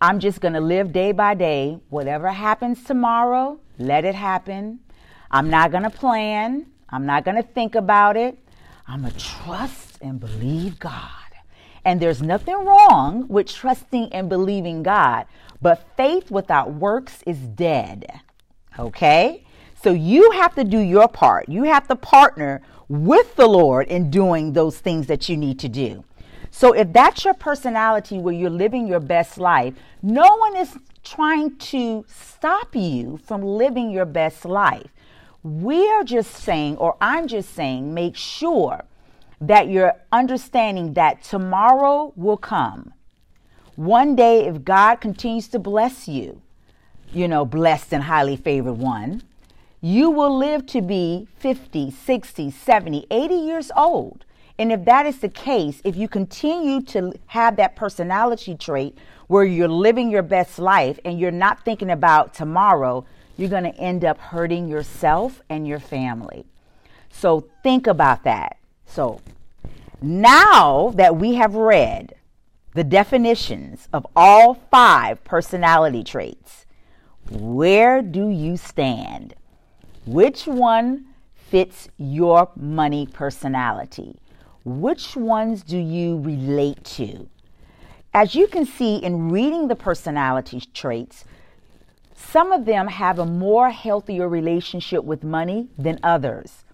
I'm 0.00 0.20
just 0.20 0.40
going 0.40 0.54
to 0.54 0.60
live 0.60 0.92
day 0.92 1.12
by 1.12 1.34
day. 1.34 1.78
Whatever 1.88 2.30
happens 2.30 2.84
tomorrow, 2.84 3.60
let 3.78 4.04
it 4.04 4.14
happen. 4.14 4.80
I'm 5.34 5.50
not 5.50 5.72
going 5.72 5.82
to 5.82 5.90
plan. 5.90 6.66
I'm 6.88 7.06
not 7.06 7.24
going 7.24 7.36
to 7.36 7.42
think 7.42 7.74
about 7.74 8.16
it. 8.16 8.38
I'm 8.86 9.00
going 9.00 9.12
to 9.14 9.18
trust 9.18 9.98
and 10.00 10.20
believe 10.20 10.78
God. 10.78 11.10
And 11.84 12.00
there's 12.00 12.22
nothing 12.22 12.54
wrong 12.54 13.26
with 13.26 13.52
trusting 13.52 14.12
and 14.12 14.28
believing 14.28 14.84
God, 14.84 15.26
but 15.60 15.88
faith 15.96 16.30
without 16.30 16.74
works 16.74 17.20
is 17.26 17.38
dead. 17.38 18.20
Okay? 18.78 19.44
So 19.82 19.90
you 19.90 20.30
have 20.30 20.54
to 20.54 20.62
do 20.62 20.78
your 20.78 21.08
part. 21.08 21.48
You 21.48 21.64
have 21.64 21.88
to 21.88 21.96
partner 21.96 22.62
with 22.88 23.34
the 23.34 23.48
Lord 23.48 23.88
in 23.88 24.12
doing 24.12 24.52
those 24.52 24.78
things 24.78 25.08
that 25.08 25.28
you 25.28 25.36
need 25.36 25.58
to 25.58 25.68
do. 25.68 26.04
So 26.52 26.74
if 26.74 26.92
that's 26.92 27.24
your 27.24 27.34
personality 27.34 28.18
where 28.18 28.32
you're 28.32 28.50
living 28.50 28.86
your 28.86 29.00
best 29.00 29.36
life, 29.38 29.74
no 30.00 30.36
one 30.36 30.56
is 30.56 30.78
trying 31.02 31.56
to 31.56 32.04
stop 32.06 32.76
you 32.76 33.18
from 33.24 33.42
living 33.42 33.90
your 33.90 34.04
best 34.04 34.44
life. 34.44 34.90
We 35.44 35.86
are 35.90 36.04
just 36.04 36.30
saying, 36.32 36.78
or 36.78 36.96
I'm 37.02 37.28
just 37.28 37.54
saying, 37.54 37.92
make 37.92 38.16
sure 38.16 38.82
that 39.42 39.68
you're 39.68 39.92
understanding 40.10 40.94
that 40.94 41.22
tomorrow 41.22 42.14
will 42.16 42.38
come. 42.38 42.94
One 43.76 44.16
day, 44.16 44.46
if 44.46 44.64
God 44.64 45.02
continues 45.02 45.48
to 45.48 45.58
bless 45.58 46.08
you, 46.08 46.40
you 47.12 47.28
know, 47.28 47.44
blessed 47.44 47.92
and 47.92 48.04
highly 48.04 48.36
favored 48.36 48.78
one, 48.78 49.22
you 49.82 50.08
will 50.08 50.34
live 50.34 50.64
to 50.68 50.80
be 50.80 51.28
50, 51.36 51.90
60, 51.90 52.50
70, 52.50 53.06
80 53.10 53.34
years 53.34 53.70
old. 53.76 54.24
And 54.58 54.72
if 54.72 54.86
that 54.86 55.04
is 55.04 55.18
the 55.18 55.28
case, 55.28 55.82
if 55.84 55.94
you 55.94 56.08
continue 56.08 56.80
to 56.84 57.12
have 57.26 57.56
that 57.56 57.76
personality 57.76 58.54
trait 58.54 58.96
where 59.26 59.44
you're 59.44 59.68
living 59.68 60.10
your 60.10 60.22
best 60.22 60.58
life 60.58 60.98
and 61.04 61.20
you're 61.20 61.30
not 61.30 61.66
thinking 61.66 61.90
about 61.90 62.32
tomorrow, 62.32 63.04
you're 63.36 63.50
going 63.50 63.64
to 63.64 63.76
end 63.76 64.04
up 64.04 64.18
hurting 64.18 64.68
yourself 64.68 65.42
and 65.48 65.66
your 65.66 65.80
family. 65.80 66.44
So 67.10 67.48
think 67.62 67.86
about 67.86 68.24
that. 68.24 68.58
So 68.86 69.20
now 70.00 70.92
that 70.96 71.16
we 71.16 71.34
have 71.34 71.54
read 71.54 72.14
the 72.74 72.84
definitions 72.84 73.88
of 73.92 74.06
all 74.16 74.54
five 74.54 75.22
personality 75.24 76.04
traits, 76.04 76.66
where 77.30 78.02
do 78.02 78.28
you 78.28 78.56
stand? 78.56 79.34
Which 80.06 80.46
one 80.46 81.06
fits 81.34 81.88
your 81.96 82.50
money 82.56 83.06
personality? 83.06 84.18
Which 84.64 85.16
ones 85.16 85.62
do 85.62 85.78
you 85.78 86.20
relate 86.20 86.84
to? 86.84 87.28
As 88.12 88.34
you 88.34 88.46
can 88.46 88.66
see 88.66 88.96
in 88.96 89.30
reading 89.30 89.68
the 89.68 89.76
personality 89.76 90.62
traits, 90.72 91.24
some 92.30 92.52
of 92.52 92.64
them 92.64 92.88
have 92.88 93.18
a 93.18 93.26
more 93.26 93.70
healthier 93.70 94.28
relationship 94.28 95.04
with 95.04 95.24
money 95.24 95.68
than 95.78 95.98
others. 96.02 96.64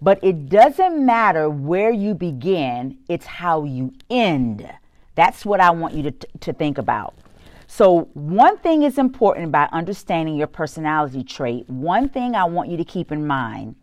But 0.00 0.22
it 0.22 0.48
doesn't 0.48 1.04
matter 1.04 1.50
where 1.50 1.90
you 1.90 2.14
begin, 2.14 2.98
it's 3.08 3.26
how 3.26 3.64
you 3.64 3.92
end. 4.08 4.70
That's 5.14 5.44
what 5.44 5.60
I 5.60 5.70
want 5.70 5.94
you 5.94 6.10
to, 6.10 6.28
to 6.40 6.52
think 6.52 6.78
about. 6.78 7.14
So, 7.66 8.08
one 8.14 8.56
thing 8.58 8.82
is 8.82 8.96
important 8.96 9.52
by 9.52 9.68
understanding 9.72 10.36
your 10.36 10.46
personality 10.46 11.22
trait. 11.22 11.68
One 11.68 12.08
thing 12.08 12.34
I 12.34 12.44
want 12.44 12.70
you 12.70 12.76
to 12.78 12.84
keep 12.84 13.12
in 13.12 13.26
mind 13.26 13.76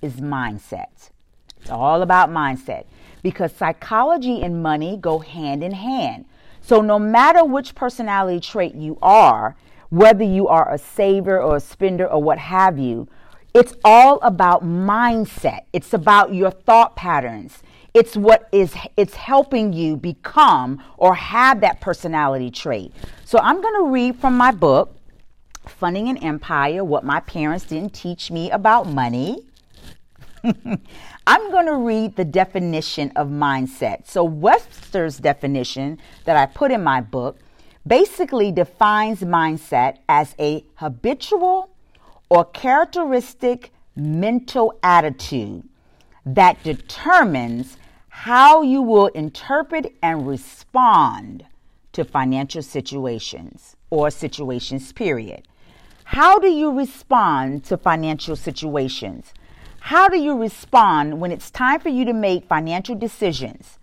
is 0.00 0.14
mindset. 0.16 1.10
It's 1.60 1.70
all 1.70 2.02
about 2.02 2.30
mindset 2.30 2.84
because 3.22 3.50
psychology 3.52 4.42
and 4.42 4.62
money 4.62 4.96
go 4.96 5.18
hand 5.18 5.64
in 5.64 5.72
hand. 5.72 6.26
So, 6.60 6.80
no 6.80 6.98
matter 6.98 7.44
which 7.44 7.74
personality 7.74 8.38
trait 8.38 8.74
you 8.74 8.98
are, 9.02 9.56
whether 9.90 10.24
you 10.24 10.48
are 10.48 10.72
a 10.72 10.78
saver 10.78 11.40
or 11.40 11.56
a 11.56 11.60
spender 11.60 12.06
or 12.06 12.22
what 12.22 12.38
have 12.38 12.78
you, 12.78 13.08
it's 13.54 13.74
all 13.84 14.18
about 14.20 14.62
mindset. 14.64 15.60
It's 15.72 15.94
about 15.94 16.34
your 16.34 16.50
thought 16.50 16.94
patterns. 16.96 17.62
It's 17.94 18.14
what 18.14 18.48
is 18.52 18.74
it's 18.98 19.14
helping 19.14 19.72
you 19.72 19.96
become 19.96 20.82
or 20.98 21.14
have 21.14 21.62
that 21.62 21.80
personality 21.80 22.50
trait. 22.50 22.92
So 23.24 23.38
I'm 23.38 23.62
going 23.62 23.74
to 23.82 23.90
read 23.90 24.16
from 24.16 24.36
my 24.36 24.50
book 24.50 24.98
Funding 25.66 26.08
an 26.08 26.18
Empire: 26.18 26.84
What 26.84 27.04
My 27.04 27.20
Parents 27.20 27.64
Didn't 27.64 27.94
Teach 27.94 28.30
Me 28.30 28.50
About 28.50 28.86
Money. 28.86 29.38
I'm 31.26 31.50
going 31.50 31.66
to 31.66 31.76
read 31.76 32.16
the 32.16 32.24
definition 32.24 33.10
of 33.16 33.28
mindset. 33.28 34.06
So 34.06 34.22
Webster's 34.22 35.16
definition 35.16 35.98
that 36.24 36.36
I 36.36 36.46
put 36.46 36.70
in 36.70 36.84
my 36.84 37.00
book 37.00 37.38
basically 37.86 38.50
defines 38.50 39.20
mindset 39.20 39.98
as 40.08 40.34
a 40.38 40.64
habitual 40.76 41.70
or 42.28 42.44
characteristic 42.44 43.72
mental 43.94 44.78
attitude 44.82 45.62
that 46.24 46.62
determines 46.64 47.76
how 48.08 48.62
you 48.62 48.82
will 48.82 49.06
interpret 49.08 49.94
and 50.02 50.26
respond 50.26 51.46
to 51.92 52.04
financial 52.04 52.62
situations 52.62 53.76
or 53.90 54.10
situations, 54.10 54.92
period. 54.92 55.46
How 56.04 56.38
do 56.38 56.48
you 56.48 56.70
respond 56.76 57.64
to 57.64 57.76
financial 57.76 58.36
situations? 58.36 59.32
How 59.80 60.08
do 60.08 60.18
you 60.18 60.36
respond 60.36 61.20
when 61.20 61.30
it's 61.30 61.50
time 61.50 61.80
for 61.80 61.88
you 61.88 62.04
to 62.04 62.12
make 62.12 62.44
financial 62.44 62.96
decisions? 62.96 63.78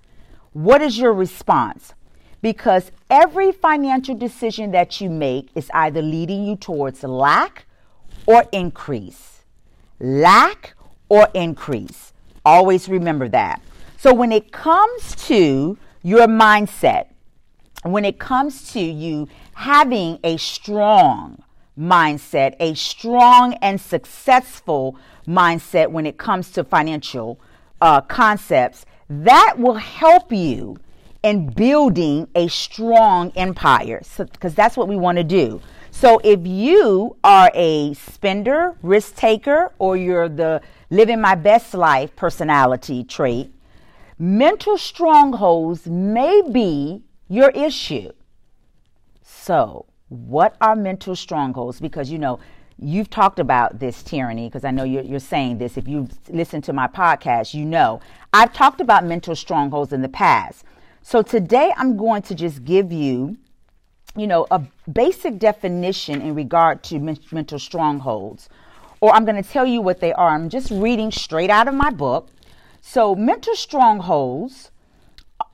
What 0.51 0.81
is 0.81 0.97
your 0.97 1.13
response? 1.13 1.93
Because 2.43 2.91
every 3.09 3.53
financial 3.53 4.13
decision 4.13 4.71
that 4.71 4.99
you 4.99 5.09
make 5.09 5.47
is 5.55 5.71
either 5.73 6.01
leading 6.01 6.45
you 6.45 6.57
towards 6.57 7.01
lack 7.01 7.65
or 8.27 8.43
increase. 8.51 9.43
Lack 10.01 10.75
or 11.07 11.29
increase. 11.33 12.11
Always 12.43 12.89
remember 12.89 13.29
that. 13.29 13.61
So 13.97 14.13
when 14.13 14.33
it 14.33 14.51
comes 14.51 15.15
to 15.27 15.77
your 16.03 16.27
mindset, 16.27 17.07
when 17.83 18.03
it 18.03 18.19
comes 18.19 18.73
to 18.73 18.81
you 18.81 19.29
having 19.53 20.19
a 20.25 20.35
strong 20.35 21.41
mindset, 21.79 22.57
a 22.59 22.73
strong 22.73 23.53
and 23.61 23.79
successful 23.79 24.97
mindset 25.25 25.91
when 25.91 26.05
it 26.05 26.17
comes 26.17 26.51
to 26.51 26.65
financial 26.65 27.39
uh, 27.79 28.01
concepts, 28.01 28.85
that 29.07 29.55
will 29.57 29.75
help 29.75 30.29
you 30.33 30.75
in 31.23 31.47
building 31.47 32.27
a 32.35 32.47
strong 32.49 33.31
empire. 33.35 34.01
Because 34.17 34.51
so, 34.51 34.55
that's 34.55 34.77
what 34.77 34.87
we 34.87 34.97
want 34.97 35.17
to 35.17 35.23
do. 35.23 35.61
So 35.89 36.19
if 36.23 36.45
you 36.45 37.15
are 37.23 37.51
a 37.53 37.93
spender, 37.93 38.75
risk 38.81 39.15
taker, 39.15 39.71
or 39.79 39.95
you're 39.95 40.27
the 40.27 40.61
living 40.89 41.21
my 41.21 41.35
best 41.35 41.73
life 41.73 42.15
personality 42.15 43.03
trait, 43.03 43.51
mental 44.19 44.77
strongholds 44.77 45.87
may 45.87 46.41
be 46.41 47.03
your 47.29 47.49
issue. 47.51 48.11
So, 49.21 49.85
what 50.09 50.55
are 50.61 50.75
mental 50.75 51.15
strongholds? 51.15 51.79
Because 51.79 52.11
you 52.11 52.17
know, 52.17 52.39
you've 52.79 53.09
talked 53.09 53.39
about 53.39 53.79
this 53.79 54.03
Tearanie, 54.03 54.47
because 54.47 54.65
I 54.65 54.71
know 54.71 54.83
you're, 54.83 55.03
you're 55.03 55.19
saying 55.19 55.57
this. 55.57 55.77
If 55.77 55.87
you've 55.87 56.11
listened 56.29 56.63
to 56.65 56.73
my 56.73 56.87
podcast, 56.87 57.53
you 57.53 57.65
know 57.65 58.01
I've 58.33 58.51
talked 58.51 58.81
about 58.81 59.05
mental 59.05 59.35
strongholds 59.35 59.93
in 59.93 60.01
the 60.01 60.09
past. 60.09 60.65
So 61.05 61.21
today 61.21 61.73
I'm 61.75 61.97
going 61.97 62.21
to 62.23 62.33
just 62.33 62.63
give 62.63 62.93
you, 62.93 63.37
you 64.15 64.25
know, 64.25 64.47
a 64.49 64.61
basic 64.89 65.37
definition 65.37 66.21
in 66.21 66.33
regard 66.33 66.81
to 66.85 66.97
mental 66.97 67.59
strongholds, 67.59 68.47
or 69.01 69.13
I'm 69.13 69.25
going 69.25 69.41
to 69.41 69.47
tell 69.47 69.65
you 69.65 69.81
what 69.81 69.99
they 69.99 70.13
are. 70.13 70.29
I'm 70.29 70.47
just 70.47 70.71
reading 70.71 71.11
straight 71.11 71.49
out 71.49 71.67
of 71.67 71.73
my 71.73 71.89
book. 71.89 72.29
So 72.79 73.15
mental 73.15 73.53
strongholds 73.53 74.71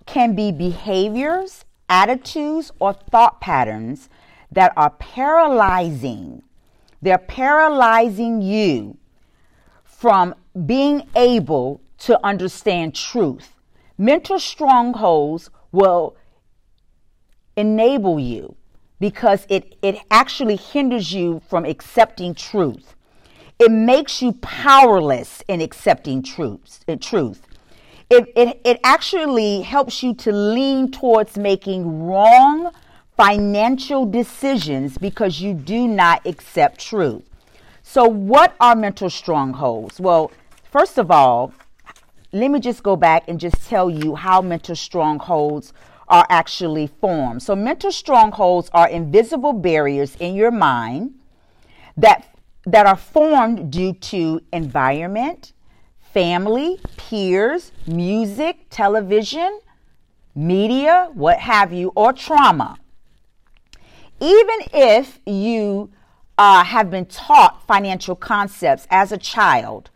can 0.06 0.36
be 0.36 0.52
behaviors, 0.52 1.66
attitudes, 1.90 2.72
or 2.78 2.94
thought 2.94 3.42
patterns 3.42 4.08
that 4.52 4.72
are 4.78 4.92
paralyzing. 4.92 6.44
They're 7.02 7.18
paralyzing 7.18 8.44
you 8.44 9.00
from 9.84 10.36
being 10.68 11.08
able 11.16 11.82
to 12.00 12.24
understand 12.24 12.94
truth. 12.94 13.56
Mental 14.00 14.40
strongholds 14.40 15.50
will 15.74 16.16
enable 17.58 18.18
you 18.18 18.56
because 18.98 19.46
it, 19.50 19.76
it 19.82 19.98
actually 20.10 20.56
hinders 20.56 21.14
you 21.14 21.42
from 21.50 21.66
accepting 21.66 22.34
truth. 22.34 22.96
It 23.60 23.72
makes 23.72 24.22
you 24.22 24.32
powerless 24.42 25.44
in 25.50 25.60
accepting 25.60 26.24
truth. 26.24 26.86
Uh, 26.88 26.96
truth. 26.96 27.46
It, 28.10 28.32
it, 28.38 28.62
it 28.64 28.80
actually 28.86 29.64
helps 29.64 30.02
you 30.02 30.14
to 30.16 30.32
lean 30.32 30.92
towards 30.92 31.38
making 31.38 32.06
wrong 32.06 32.72
financial 33.18 34.06
decisions 34.06 34.98
because 34.98 35.42
you 35.42 35.54
do 35.54 35.90
not 35.90 36.26
accept 36.26 36.80
truth. 36.80 37.24
So, 37.84 38.06
what 38.08 38.56
are 38.62 38.78
mental 38.78 39.10
strongholds? 39.10 40.00
Well, 40.00 40.32
first 40.72 40.98
of 40.98 41.12
all, 41.12 41.54
let 42.32 42.52
me 42.52 42.60
just 42.60 42.84
go 42.84 42.96
back 42.96 43.24
and 43.28 43.40
just 43.40 43.68
tell 43.68 43.90
you 43.90 44.16
how 44.16 44.42
mental 44.42 44.76
strongholds 44.76 45.74
are 46.08 46.26
actually 46.30 46.88
formed. 46.88 47.42
So, 47.42 47.56
mental 47.56 47.92
strongholds 47.92 48.70
are 48.74 48.88
invisible 48.88 49.54
barriers 49.54 50.16
in 50.20 50.36
your 50.36 50.52
mind 50.52 51.16
that 51.98 52.26
that 52.66 52.86
are 52.86 52.96
formed 52.96 53.72
due 53.72 53.94
to 53.94 54.42
environment, 54.54 55.54
family, 56.14 56.80
peers, 56.98 57.72
music, 57.88 58.68
television, 58.70 59.60
media, 60.36 61.10
what 61.14 61.40
have 61.40 61.74
you, 61.74 61.92
or 61.96 62.14
trauma. 62.14 62.78
Even 64.20 64.60
if 64.74 65.20
you 65.26 65.90
uh, 66.38 66.64
have 66.64 66.92
been 66.92 67.06
taught 67.06 67.66
financial 67.66 68.16
concepts 68.16 68.86
as 68.90 69.12
a 69.12 69.18
child, 69.18 69.90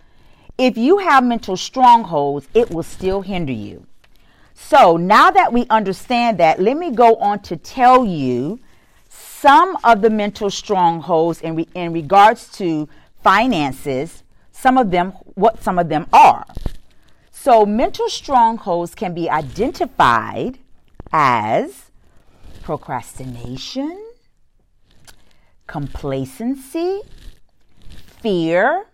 if 0.58 0.78
you 0.78 1.00
have 1.00 1.24
mental 1.24 1.58
strongholds, 1.58 2.48
it 2.54 2.70
will 2.72 2.84
still 2.84 3.22
hinder 3.22 3.52
you. 3.52 3.86
So 4.54 4.98
now 4.98 5.32
that 5.32 5.52
we 5.52 5.66
understand 5.70 6.38
that, 6.40 6.60
let 6.60 6.78
me 6.78 6.92
go 6.92 7.16
on 7.16 7.42
to 7.44 7.58
tell 7.58 8.06
you 8.06 8.60
some 9.10 9.78
of 9.84 10.02
the 10.02 10.10
mental 10.10 10.50
strongholds 10.50 11.42
in, 11.42 11.56
re- 11.56 11.68
in 11.74 11.92
regards 11.92 12.50
to 12.54 12.88
finances, 13.24 14.24
some 14.52 14.78
of 14.78 14.92
them, 14.92 15.12
what 15.36 15.62
some 15.62 15.80
of 15.80 15.90
them 15.90 16.08
are. 16.14 16.46
So 17.32 17.66
mental 17.66 18.10
strongholds 18.10 18.96
can 18.96 19.14
be 19.14 19.30
identified 19.30 20.60
as 21.12 21.92
procrastination, 22.62 24.02
complacency, 25.68 27.02
fear, 28.22 28.86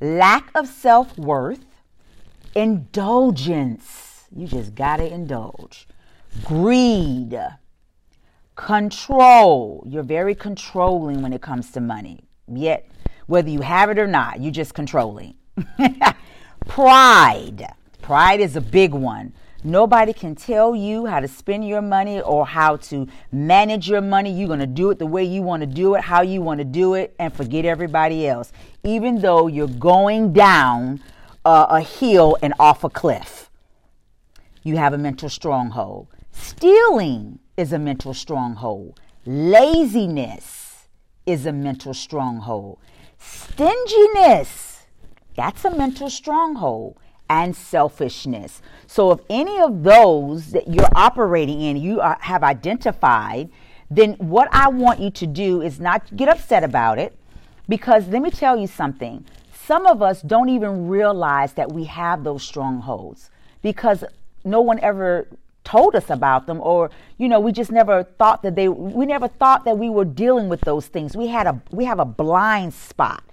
lack 0.00 0.50
of 0.54 0.66
self 0.68 1.16
worth, 1.18 1.64
indulgence. 2.54 4.24
You 4.34 4.46
just 4.46 4.74
got 4.74 4.96
to 4.96 5.12
indulge. 5.12 5.86
Greed, 6.44 7.38
control. 8.56 9.84
You're 9.86 10.02
very 10.02 10.34
controlling 10.34 11.22
when 11.22 11.32
it 11.32 11.42
comes 11.42 11.70
to 11.72 11.80
money. 11.80 12.24
Yet, 12.52 12.88
whether 13.26 13.48
you 13.48 13.60
have 13.60 13.90
it 13.90 13.98
or 13.98 14.06
not, 14.06 14.40
you're 14.40 14.52
just 14.52 14.74
controlling. 14.74 15.34
Pride. 16.66 17.72
Pride 18.02 18.40
is 18.40 18.56
a 18.56 18.60
big 18.60 18.92
one. 18.92 19.32
Nobody 19.66 20.12
can 20.12 20.34
tell 20.34 20.76
you 20.76 21.06
how 21.06 21.20
to 21.20 21.26
spend 21.26 21.66
your 21.66 21.80
money 21.80 22.20
or 22.20 22.46
how 22.46 22.76
to 22.76 23.08
manage 23.32 23.88
your 23.88 24.02
money. 24.02 24.30
You're 24.30 24.48
going 24.48 24.60
to 24.60 24.66
do 24.66 24.90
it 24.90 24.98
the 24.98 25.06
way 25.06 25.24
you 25.24 25.40
want 25.40 25.62
to 25.62 25.66
do 25.66 25.94
it, 25.94 26.02
how 26.02 26.20
you 26.20 26.42
want 26.42 26.58
to 26.58 26.66
do 26.66 26.92
it, 26.92 27.14
and 27.18 27.32
forget 27.32 27.64
everybody 27.64 28.28
else, 28.28 28.52
even 28.82 29.22
though 29.22 29.46
you're 29.46 29.66
going 29.66 30.34
down 30.34 31.02
uh, 31.46 31.66
a 31.70 31.80
hill 31.80 32.36
and 32.42 32.52
off 32.60 32.84
a 32.84 32.90
cliff. 32.90 33.50
You 34.62 34.76
have 34.76 34.92
a 34.92 34.98
mental 34.98 35.30
stronghold. 35.30 36.08
Stealing 36.30 37.38
is 37.56 37.72
a 37.72 37.78
mental 37.78 38.12
stronghold. 38.12 39.00
Laziness 39.24 40.88
is 41.24 41.46
a 41.46 41.52
mental 41.54 41.94
stronghold. 41.94 42.78
Stinginess, 43.18 44.82
that's 45.34 45.64
a 45.64 45.74
mental 45.74 46.10
stronghold 46.10 46.98
and 47.28 47.54
selfishness. 47.56 48.60
So, 48.86 49.10
if 49.12 49.20
any 49.30 49.58
of 49.60 49.82
those 49.82 50.50
that 50.52 50.68
you're 50.68 50.88
operating 50.94 51.60
in, 51.60 51.76
you 51.76 52.00
are, 52.00 52.18
have 52.20 52.42
identified, 52.42 53.50
then 53.90 54.14
what 54.14 54.48
I 54.52 54.68
want 54.68 55.00
you 55.00 55.10
to 55.10 55.26
do 55.26 55.62
is 55.62 55.80
not 55.80 56.14
get 56.16 56.28
upset 56.28 56.64
about 56.64 56.98
it 56.98 57.16
because 57.68 58.08
let 58.08 58.22
me 58.22 58.30
tell 58.30 58.56
you 58.56 58.66
something. 58.66 59.24
Some 59.52 59.86
of 59.86 60.02
us 60.02 60.20
don't 60.20 60.48
even 60.48 60.88
realize 60.88 61.54
that 61.54 61.72
we 61.72 61.84
have 61.84 62.24
those 62.24 62.42
strongholds 62.42 63.30
because 63.62 64.04
no 64.44 64.60
one 64.60 64.78
ever 64.80 65.26
told 65.64 65.96
us 65.96 66.10
about 66.10 66.46
them 66.46 66.60
or 66.60 66.90
you 67.16 67.26
know 67.26 67.40
we 67.40 67.50
just 67.50 67.72
never 67.72 68.04
thought 68.04 68.42
that 68.42 68.54
they 68.54 68.68
we 68.68 69.06
never 69.06 69.26
thought 69.26 69.64
that 69.64 69.78
we 69.78 69.88
were 69.88 70.04
dealing 70.04 70.50
with 70.50 70.60
those 70.60 70.86
things 70.86 71.16
we 71.16 71.26
had 71.26 71.46
a 71.46 71.58
we 71.70 71.86
have 71.86 71.98
a 71.98 72.04
blind 72.04 72.74
spot 72.74 73.24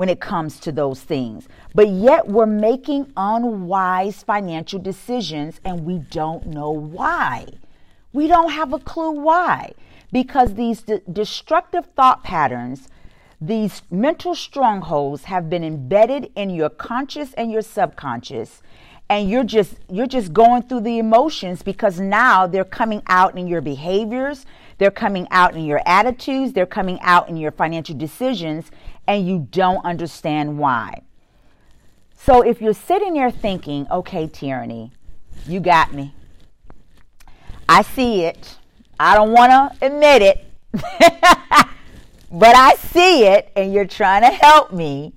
when 0.00 0.08
it 0.08 0.18
comes 0.18 0.58
to 0.58 0.72
those 0.72 1.02
things. 1.02 1.46
But 1.74 1.90
yet 1.90 2.26
we're 2.26 2.46
making 2.46 3.12
unwise 3.18 4.22
financial 4.22 4.78
decisions 4.78 5.60
and 5.62 5.84
we 5.84 5.98
don't 5.98 6.46
know 6.46 6.70
why. 6.70 7.44
We 8.14 8.26
don't 8.26 8.50
have 8.50 8.72
a 8.72 8.78
clue 8.78 9.10
why. 9.10 9.74
Because 10.10 10.54
these 10.54 10.80
de- 10.80 11.00
destructive 11.00 11.84
thought 11.96 12.24
patterns, 12.24 12.88
these 13.42 13.82
mental 13.90 14.34
strongholds 14.34 15.24
have 15.24 15.50
been 15.50 15.62
embedded 15.62 16.32
in 16.34 16.48
your 16.48 16.70
conscious 16.70 17.34
and 17.34 17.52
your 17.52 17.60
subconscious 17.60 18.62
and 19.10 19.28
you're 19.28 19.44
just 19.44 19.74
you're 19.90 20.06
just 20.06 20.32
going 20.32 20.62
through 20.62 20.80
the 20.80 20.98
emotions 20.98 21.62
because 21.62 21.98
now 21.98 22.46
they're 22.46 22.64
coming 22.64 23.02
out 23.08 23.36
in 23.36 23.46
your 23.48 23.60
behaviors 23.60 24.46
they're 24.78 24.90
coming 24.90 25.26
out 25.32 25.54
in 25.56 25.64
your 25.64 25.82
attitudes 25.84 26.52
they're 26.52 26.64
coming 26.64 26.98
out 27.00 27.28
in 27.28 27.36
your 27.36 27.50
financial 27.50 27.96
decisions 27.96 28.70
and 29.10 29.26
you 29.26 29.48
don't 29.50 29.84
understand 29.84 30.56
why. 30.56 31.02
So 32.14 32.42
if 32.42 32.62
you're 32.62 32.72
sitting 32.72 33.14
there 33.14 33.32
thinking, 33.32 33.88
okay, 33.90 34.28
Tearanie, 34.28 34.92
you 35.48 35.58
got 35.58 35.92
me. 35.92 36.14
I 37.68 37.82
see 37.82 38.22
it. 38.22 38.56
I 39.00 39.16
don't 39.16 39.32
want 39.32 39.50
to 39.50 39.84
admit 39.84 40.22
it, 40.22 40.44
but 42.30 42.54
I 42.54 42.74
see 42.74 43.24
it 43.24 43.50
and 43.56 43.74
you're 43.74 43.84
trying 43.84 44.22
to 44.22 44.28
help 44.28 44.72
me. 44.72 45.12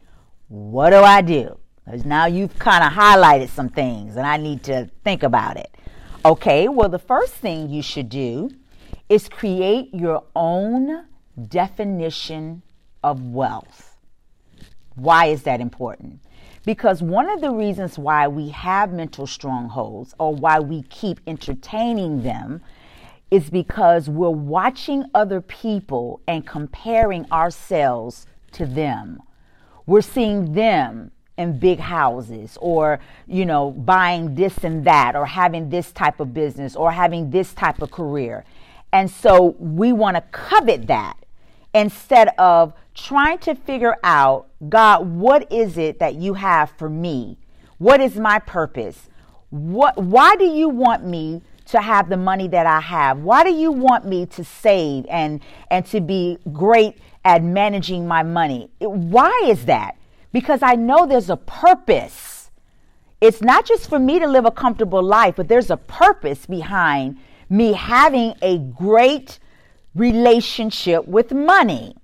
What 0.47 0.89
do 0.89 0.97
I 0.97 1.21
do? 1.21 1.59
Because 1.85 2.03
now 2.03 2.25
you've 2.25 2.57
kind 2.57 2.83
of 2.83 2.93
highlighted 2.93 3.49
some 3.49 3.69
things 3.69 4.15
and 4.15 4.25
I 4.25 4.37
need 4.37 4.63
to 4.63 4.89
think 5.03 5.21
about 5.21 5.57
it. 5.57 5.69
Okay, 6.25 6.67
well, 6.67 6.89
the 6.89 6.97
first 6.97 7.33
thing 7.35 7.69
you 7.69 7.83
should 7.83 8.09
do 8.09 8.49
is 9.07 9.29
create 9.29 9.93
your 9.93 10.23
own 10.35 11.05
definition 11.47 12.63
of 13.03 13.21
wealth. 13.21 13.97
Why 14.95 15.25
is 15.27 15.43
that 15.43 15.61
important? 15.61 16.19
Because 16.65 17.01
one 17.01 17.29
of 17.29 17.41
the 17.41 17.51
reasons 17.51 17.97
why 17.97 18.27
we 18.27 18.49
have 18.49 18.93
mental 18.93 19.27
strongholds 19.27 20.13
or 20.17 20.33
why 20.33 20.59
we 20.59 20.83
keep 20.83 21.19
entertaining 21.27 22.23
them 22.23 22.61
is 23.31 23.49
because 23.49 24.09
we're 24.09 24.29
watching 24.29 25.03
other 25.13 25.41
people 25.41 26.21
and 26.27 26.45
comparing 26.45 27.29
ourselves 27.31 28.27
to 28.51 28.65
them. 28.65 29.21
We're 29.85 30.01
seeing 30.01 30.53
them 30.53 31.11
in 31.37 31.57
big 31.57 31.79
houses 31.79 32.57
or, 32.61 32.99
you 33.27 33.45
know, 33.45 33.71
buying 33.71 34.35
this 34.35 34.63
and 34.63 34.85
that 34.85 35.15
or 35.15 35.25
having 35.25 35.69
this 35.69 35.91
type 35.91 36.19
of 36.19 36.33
business 36.33 36.75
or 36.75 36.91
having 36.91 37.31
this 37.31 37.53
type 37.53 37.81
of 37.81 37.91
career. 37.91 38.45
And 38.91 39.09
so 39.09 39.55
we 39.57 39.91
want 39.91 40.15
to 40.15 40.21
covet 40.31 40.87
that 40.87 41.17
instead 41.73 42.29
of 42.37 42.73
trying 42.93 43.39
to 43.39 43.55
figure 43.55 43.95
out, 44.03 44.47
God, 44.69 45.07
what 45.07 45.51
is 45.51 45.77
it 45.77 45.99
that 45.99 46.15
you 46.15 46.35
have 46.35 46.71
for 46.71 46.89
me? 46.89 47.37
What 47.77 47.99
is 47.99 48.15
my 48.15 48.39
purpose? 48.39 49.09
What 49.49 49.97
why 49.97 50.35
do 50.35 50.45
you 50.45 50.69
want 50.69 51.05
me 51.05 51.41
to 51.65 51.81
have 51.81 52.09
the 52.09 52.17
money 52.17 52.47
that 52.47 52.65
I 52.65 52.79
have? 52.79 53.19
Why 53.19 53.43
do 53.43 53.53
you 53.53 53.71
want 53.71 54.05
me 54.05 54.25
to 54.27 54.43
save 54.43 55.05
and 55.09 55.41
and 55.69 55.85
to 55.87 56.01
be 56.01 56.37
great 56.51 56.97
at 57.25 57.43
managing 57.43 58.07
my 58.07 58.23
money? 58.23 58.69
Why 58.79 59.43
is 59.45 59.65
that? 59.65 59.97
Because 60.31 60.61
I 60.63 60.75
know 60.75 61.05
there's 61.05 61.29
a 61.29 61.37
purpose. 61.37 62.51
It's 63.21 63.41
not 63.41 63.65
just 63.65 63.87
for 63.87 63.99
me 63.99 64.19
to 64.19 64.27
live 64.27 64.45
a 64.45 64.51
comfortable 64.51 65.03
life, 65.03 65.35
but 65.35 65.47
there's 65.47 65.69
a 65.69 65.77
purpose 65.77 66.45
behind 66.45 67.17
me 67.49 67.73
having 67.73 68.33
a 68.41 68.57
great 68.57 69.39
relationship 69.95 71.07
with 71.07 71.31
money. 71.31 71.95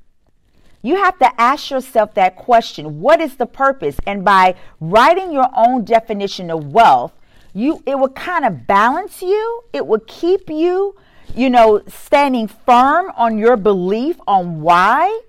You 0.81 0.95
have 0.95 1.19
to 1.19 1.41
ask 1.41 1.69
yourself 1.69 2.13
that 2.13 2.35
question 2.35 3.01
what 3.01 3.19
is 3.19 3.35
the 3.35 3.45
purpose? 3.45 3.97
And 4.05 4.23
by 4.23 4.55
writing 4.79 5.31
your 5.31 5.49
own 5.55 5.83
definition 5.83 6.49
of 6.49 6.67
wealth, 6.67 7.13
you 7.53 7.83
it 7.85 7.99
will 7.99 8.09
kind 8.09 8.45
of 8.45 8.65
balance 8.65 9.21
you, 9.21 9.63
it 9.73 9.85
will 9.85 10.01
keep 10.07 10.49
you, 10.49 10.95
you 11.35 11.49
know, 11.49 11.81
standing 11.87 12.47
firm 12.47 13.11
on 13.17 13.37
your 13.37 13.57
belief 13.57 14.17
on 14.27 14.61
why 14.61 15.21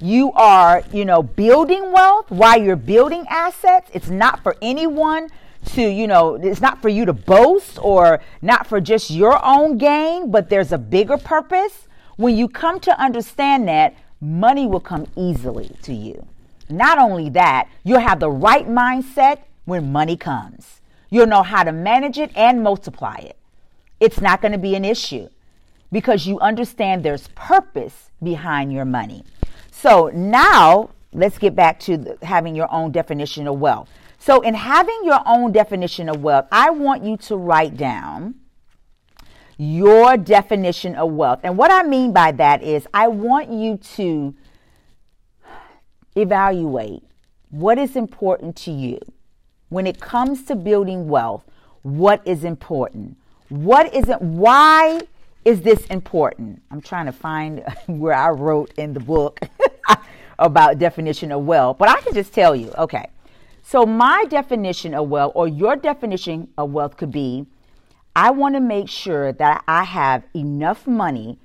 you 0.00 0.32
are, 0.32 0.82
you 0.92 1.04
know, 1.04 1.22
building 1.22 1.92
wealth, 1.92 2.30
why 2.30 2.56
you're 2.56 2.76
building 2.76 3.26
assets. 3.28 3.90
It's 3.92 4.10
not 4.10 4.42
for 4.42 4.56
anyone 4.62 5.28
to, 5.72 5.82
you 5.82 6.06
know, 6.06 6.34
it's 6.34 6.60
not 6.60 6.80
for 6.82 6.88
you 6.88 7.04
to 7.04 7.12
boast 7.12 7.78
or 7.80 8.20
not 8.42 8.66
for 8.66 8.80
just 8.80 9.10
your 9.10 9.42
own 9.44 9.78
gain, 9.78 10.30
but 10.30 10.50
there's 10.50 10.72
a 10.72 10.78
bigger 10.78 11.16
purpose. 11.16 11.88
When 12.16 12.36
you 12.36 12.48
come 12.48 12.80
to 12.80 13.00
understand 13.00 13.66
that, 13.68 13.94
money 14.24 14.66
will 14.66 14.80
come 14.80 15.06
easily 15.16 15.70
to 15.82 15.92
you. 15.92 16.26
Not 16.70 16.98
only 16.98 17.28
that, 17.30 17.68
you'll 17.84 18.00
have 18.00 18.20
the 18.20 18.30
right 18.30 18.66
mindset 18.66 19.40
when 19.66 19.92
money 19.92 20.16
comes. 20.16 20.80
You'll 21.10 21.26
know 21.26 21.42
how 21.42 21.62
to 21.62 21.72
manage 21.72 22.18
it 22.18 22.30
and 22.34 22.62
multiply 22.62 23.16
it. 23.16 23.36
It's 24.00 24.20
not 24.20 24.40
going 24.40 24.52
to 24.52 24.58
be 24.58 24.74
an 24.74 24.84
issue 24.84 25.28
because 25.92 26.26
you 26.26 26.40
understand 26.40 27.04
there's 27.04 27.28
purpose 27.28 28.10
behind 28.22 28.72
your 28.72 28.84
money. 28.84 29.24
So 29.70 30.10
now 30.14 30.90
let's 31.12 31.38
get 31.38 31.54
back 31.54 31.78
to 31.80 31.96
the, 31.96 32.18
having 32.22 32.54
your 32.54 32.72
own 32.72 32.90
definition 32.92 33.46
of 33.46 33.60
wealth. 33.60 33.88
So, 34.18 34.40
in 34.40 34.54
having 34.54 35.02
your 35.04 35.20
own 35.26 35.52
definition 35.52 36.08
of 36.08 36.22
wealth, 36.22 36.46
I 36.50 36.70
want 36.70 37.04
you 37.04 37.18
to 37.18 37.36
write 37.36 37.76
down 37.76 38.36
your 39.56 40.16
definition 40.16 40.94
of 40.94 41.12
wealth. 41.12 41.40
And 41.42 41.56
what 41.56 41.70
I 41.70 41.82
mean 41.82 42.12
by 42.12 42.32
that 42.32 42.62
is, 42.62 42.86
I 42.92 43.08
want 43.08 43.50
you 43.50 43.76
to 43.96 44.34
evaluate 46.16 47.02
what 47.50 47.78
is 47.78 47.96
important 47.96 48.56
to 48.56 48.72
you 48.72 48.98
when 49.68 49.86
it 49.86 50.00
comes 50.00 50.44
to 50.44 50.54
building 50.54 51.08
wealth. 51.08 51.44
What 51.82 52.26
is 52.26 52.44
important? 52.44 53.16
What 53.48 53.94
isn't? 53.94 54.20
Why 54.20 55.00
is 55.44 55.62
this 55.62 55.84
important? 55.86 56.62
I'm 56.70 56.80
trying 56.80 57.06
to 57.06 57.12
find 57.12 57.64
where 57.86 58.14
I 58.14 58.30
wrote 58.30 58.72
in 58.76 58.94
the 58.94 59.00
book 59.00 59.40
about 60.38 60.78
definition 60.78 61.30
of 61.30 61.44
wealth, 61.44 61.78
but 61.78 61.88
I 61.88 62.00
can 62.00 62.14
just 62.14 62.32
tell 62.32 62.56
you, 62.56 62.72
okay. 62.78 63.08
So 63.62 63.86
my 63.86 64.24
definition 64.28 64.94
of 64.94 65.08
wealth 65.08 65.32
or 65.34 65.48
your 65.48 65.76
definition 65.76 66.48
of 66.58 66.70
wealth 66.70 66.96
could 66.96 67.10
be 67.10 67.46
I 68.16 68.30
want 68.30 68.54
to 68.54 68.60
make 68.60 68.88
sure 68.88 69.32
that 69.32 69.64
I 69.66 69.84
have 69.84 70.24
enough 70.34 70.86
money 70.86 71.38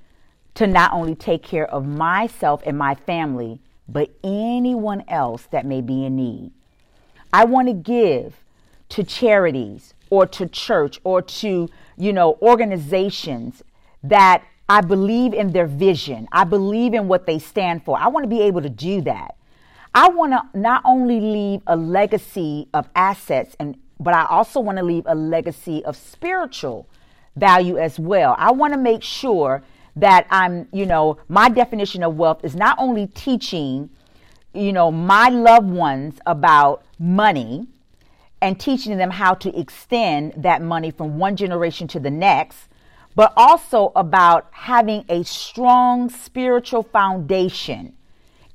to 0.55 0.67
not 0.67 0.93
only 0.93 1.15
take 1.15 1.41
care 1.41 1.65
of 1.67 1.87
myself 1.87 2.61
and 2.65 2.77
my 2.77 2.95
family, 2.95 3.59
but 3.87 4.11
anyone 4.23 5.03
else 5.07 5.47
that 5.51 5.65
may 5.65 5.81
be 5.81 6.05
in 6.05 6.15
need. 6.15 6.51
I 7.33 7.45
want 7.45 7.67
to 7.67 7.73
give 7.73 8.43
to 8.89 9.03
charities 9.03 9.93
or 10.09 10.25
to 10.27 10.47
church 10.47 10.99
or 11.03 11.21
to, 11.21 11.69
you 11.97 12.13
know, 12.13 12.37
organizations 12.41 13.63
that 14.03 14.43
I 14.67 14.81
believe 14.81 15.33
in 15.33 15.51
their 15.51 15.65
vision. 15.65 16.27
I 16.31 16.43
believe 16.43 16.93
in 16.93 17.07
what 17.07 17.25
they 17.25 17.39
stand 17.39 17.83
for. 17.83 17.97
I 17.97 18.07
want 18.07 18.23
to 18.23 18.29
be 18.29 18.41
able 18.41 18.61
to 18.61 18.69
do 18.69 19.01
that. 19.01 19.35
I 19.95 20.09
want 20.09 20.33
to 20.33 20.59
not 20.59 20.83
only 20.85 21.19
leave 21.19 21.61
a 21.65 21.75
legacy 21.75 22.67
of 22.73 22.87
assets 22.95 23.55
and 23.59 23.75
but 23.99 24.13
I 24.13 24.25
also 24.25 24.59
want 24.59 24.77
to 24.77 24.83
leave 24.83 25.03
a 25.05 25.15
legacy 25.15 25.83
of 25.85 25.95
spiritual 25.95 26.87
value 27.35 27.77
as 27.77 27.99
well. 27.99 28.35
I 28.37 28.51
want 28.51 28.73
to 28.73 28.79
make 28.79 29.03
sure 29.03 29.63
that 29.95 30.27
I'm, 30.29 30.67
you 30.71 30.85
know, 30.85 31.17
my 31.27 31.49
definition 31.49 32.03
of 32.03 32.15
wealth 32.15 32.43
is 32.43 32.55
not 32.55 32.77
only 32.79 33.07
teaching, 33.07 33.89
you 34.53 34.71
know, 34.71 34.91
my 34.91 35.29
loved 35.29 35.69
ones 35.69 36.19
about 36.25 36.83
money 36.97 37.67
and 38.41 38.59
teaching 38.59 38.97
them 38.97 39.11
how 39.11 39.33
to 39.33 39.59
extend 39.59 40.33
that 40.37 40.61
money 40.61 40.91
from 40.91 41.17
one 41.17 41.35
generation 41.35 41.87
to 41.89 41.99
the 41.99 42.09
next, 42.09 42.69
but 43.15 43.33
also 43.35 43.91
about 43.95 44.47
having 44.51 45.03
a 45.09 45.23
strong 45.23 46.09
spiritual 46.09 46.83
foundation 46.83 47.93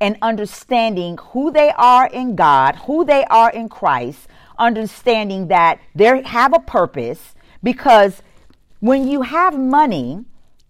and 0.01 0.17
understanding 0.23 1.19
who 1.19 1.51
they 1.51 1.71
are 1.77 2.07
in 2.07 2.35
God, 2.35 2.77
who 2.77 3.05
they 3.05 3.25
are 3.27 3.51
in 3.51 3.69
Christ, 3.69 4.27
understanding 4.59 5.49
that 5.49 5.81
they 5.95 6.23
have 6.23 6.55
a 6.55 6.61
purpose 6.61 7.35
because 7.63 8.23
when 8.81 9.09
you 9.09 9.23
have 9.23 9.59
money 9.59 10.25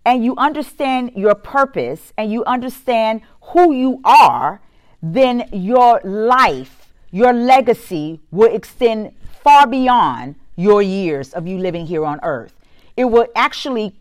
and 0.05 0.25
you 0.25 0.37
understand 0.37 1.13
your 1.17 1.35
purpose 1.35 2.13
and 2.17 2.31
you 2.31 2.45
understand 2.45 3.23
who 3.53 3.73
you 3.73 4.01
are, 4.05 4.61
then 5.03 5.49
your 5.53 6.01
life, 6.05 6.93
your 7.11 7.33
legacy 7.33 8.21
will 8.31 8.55
extend 8.55 9.13
far 9.43 9.67
beyond 9.67 10.37
your 10.57 10.83
years 10.83 11.33
of 11.33 11.47
you 11.47 11.59
living 11.59 11.87
here 11.87 12.05
on 12.05 12.21
earth. 12.23 12.55
It 12.97 13.05
will 13.05 13.27
actually 13.35 13.97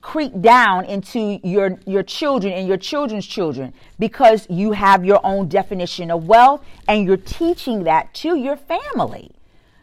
creep 0.00 0.40
down 0.40 0.84
into 0.84 1.40
your 1.42 1.78
your 1.86 2.02
children 2.02 2.52
and 2.52 2.66
your 2.68 2.76
children's 2.76 3.26
children 3.26 3.72
because 3.98 4.46
you 4.50 4.72
have 4.72 5.04
your 5.04 5.20
own 5.24 5.48
definition 5.48 6.10
of 6.10 6.26
wealth 6.26 6.64
and 6.88 7.06
you're 7.06 7.16
teaching 7.16 7.84
that 7.84 8.12
to 8.14 8.36
your 8.36 8.56
family. 8.56 9.30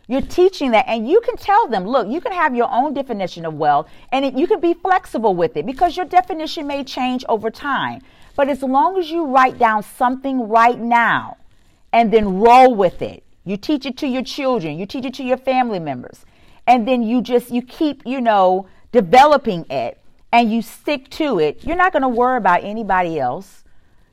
You're 0.08 0.22
teaching 0.22 0.72
that 0.72 0.86
and 0.88 1.08
you 1.10 1.22
can 1.22 1.38
tell 1.38 1.68
them 1.68 1.86
look 1.86 2.08
you 2.08 2.22
can 2.22 2.32
have 2.34 2.56
your 2.56 2.70
own 2.72 2.94
definition 2.94 3.46
of 3.46 3.54
wealth 3.54 3.90
and 4.12 4.26
it, 4.26 4.34
you 4.36 4.48
can 4.48 4.60
be 4.60 4.74
flexible 4.74 5.36
with 5.36 5.56
it 5.58 5.66
because 5.66 5.96
your 5.96 6.06
definition 6.06 6.68
may 6.68 6.84
change 6.84 7.24
over 7.30 7.50
time. 7.50 8.02
But 8.36 8.50
as 8.50 8.64
long 8.64 8.98
as 8.98 9.10
you 9.10 9.26
write 9.26 9.60
down 9.60 9.84
something 9.84 10.50
right 10.50 10.80
now 10.80 11.38
and 11.92 12.12
then 12.12 12.40
roll 12.40 12.76
with 12.76 13.02
it 13.02 13.24
you 13.46 13.58
teach 13.58 13.86
it 13.86 13.98
to 13.98 14.08
your 14.08 14.24
children 14.24 14.78
you 14.78 14.86
teach 14.86 15.06
it 15.06 15.14
to 15.16 15.24
your 15.24 15.38
family 15.38 15.80
members 15.80 16.26
and 16.68 16.88
then 16.88 17.04
you 17.04 17.22
just 17.22 17.52
you 17.52 17.62
keep 17.62 18.02
you 18.06 18.22
know 18.22 18.68
developing 18.92 19.66
it 19.70 19.98
and 20.34 20.52
you 20.52 20.64
stick 20.64 21.10
to 21.12 21.40
it, 21.40 21.64
you're 21.64 21.78
not 21.78 21.94
going 21.94 22.02
to 22.02 22.10
worry 22.10 22.38
about 22.38 22.64
anybody 22.64 23.20
else. 23.20 23.64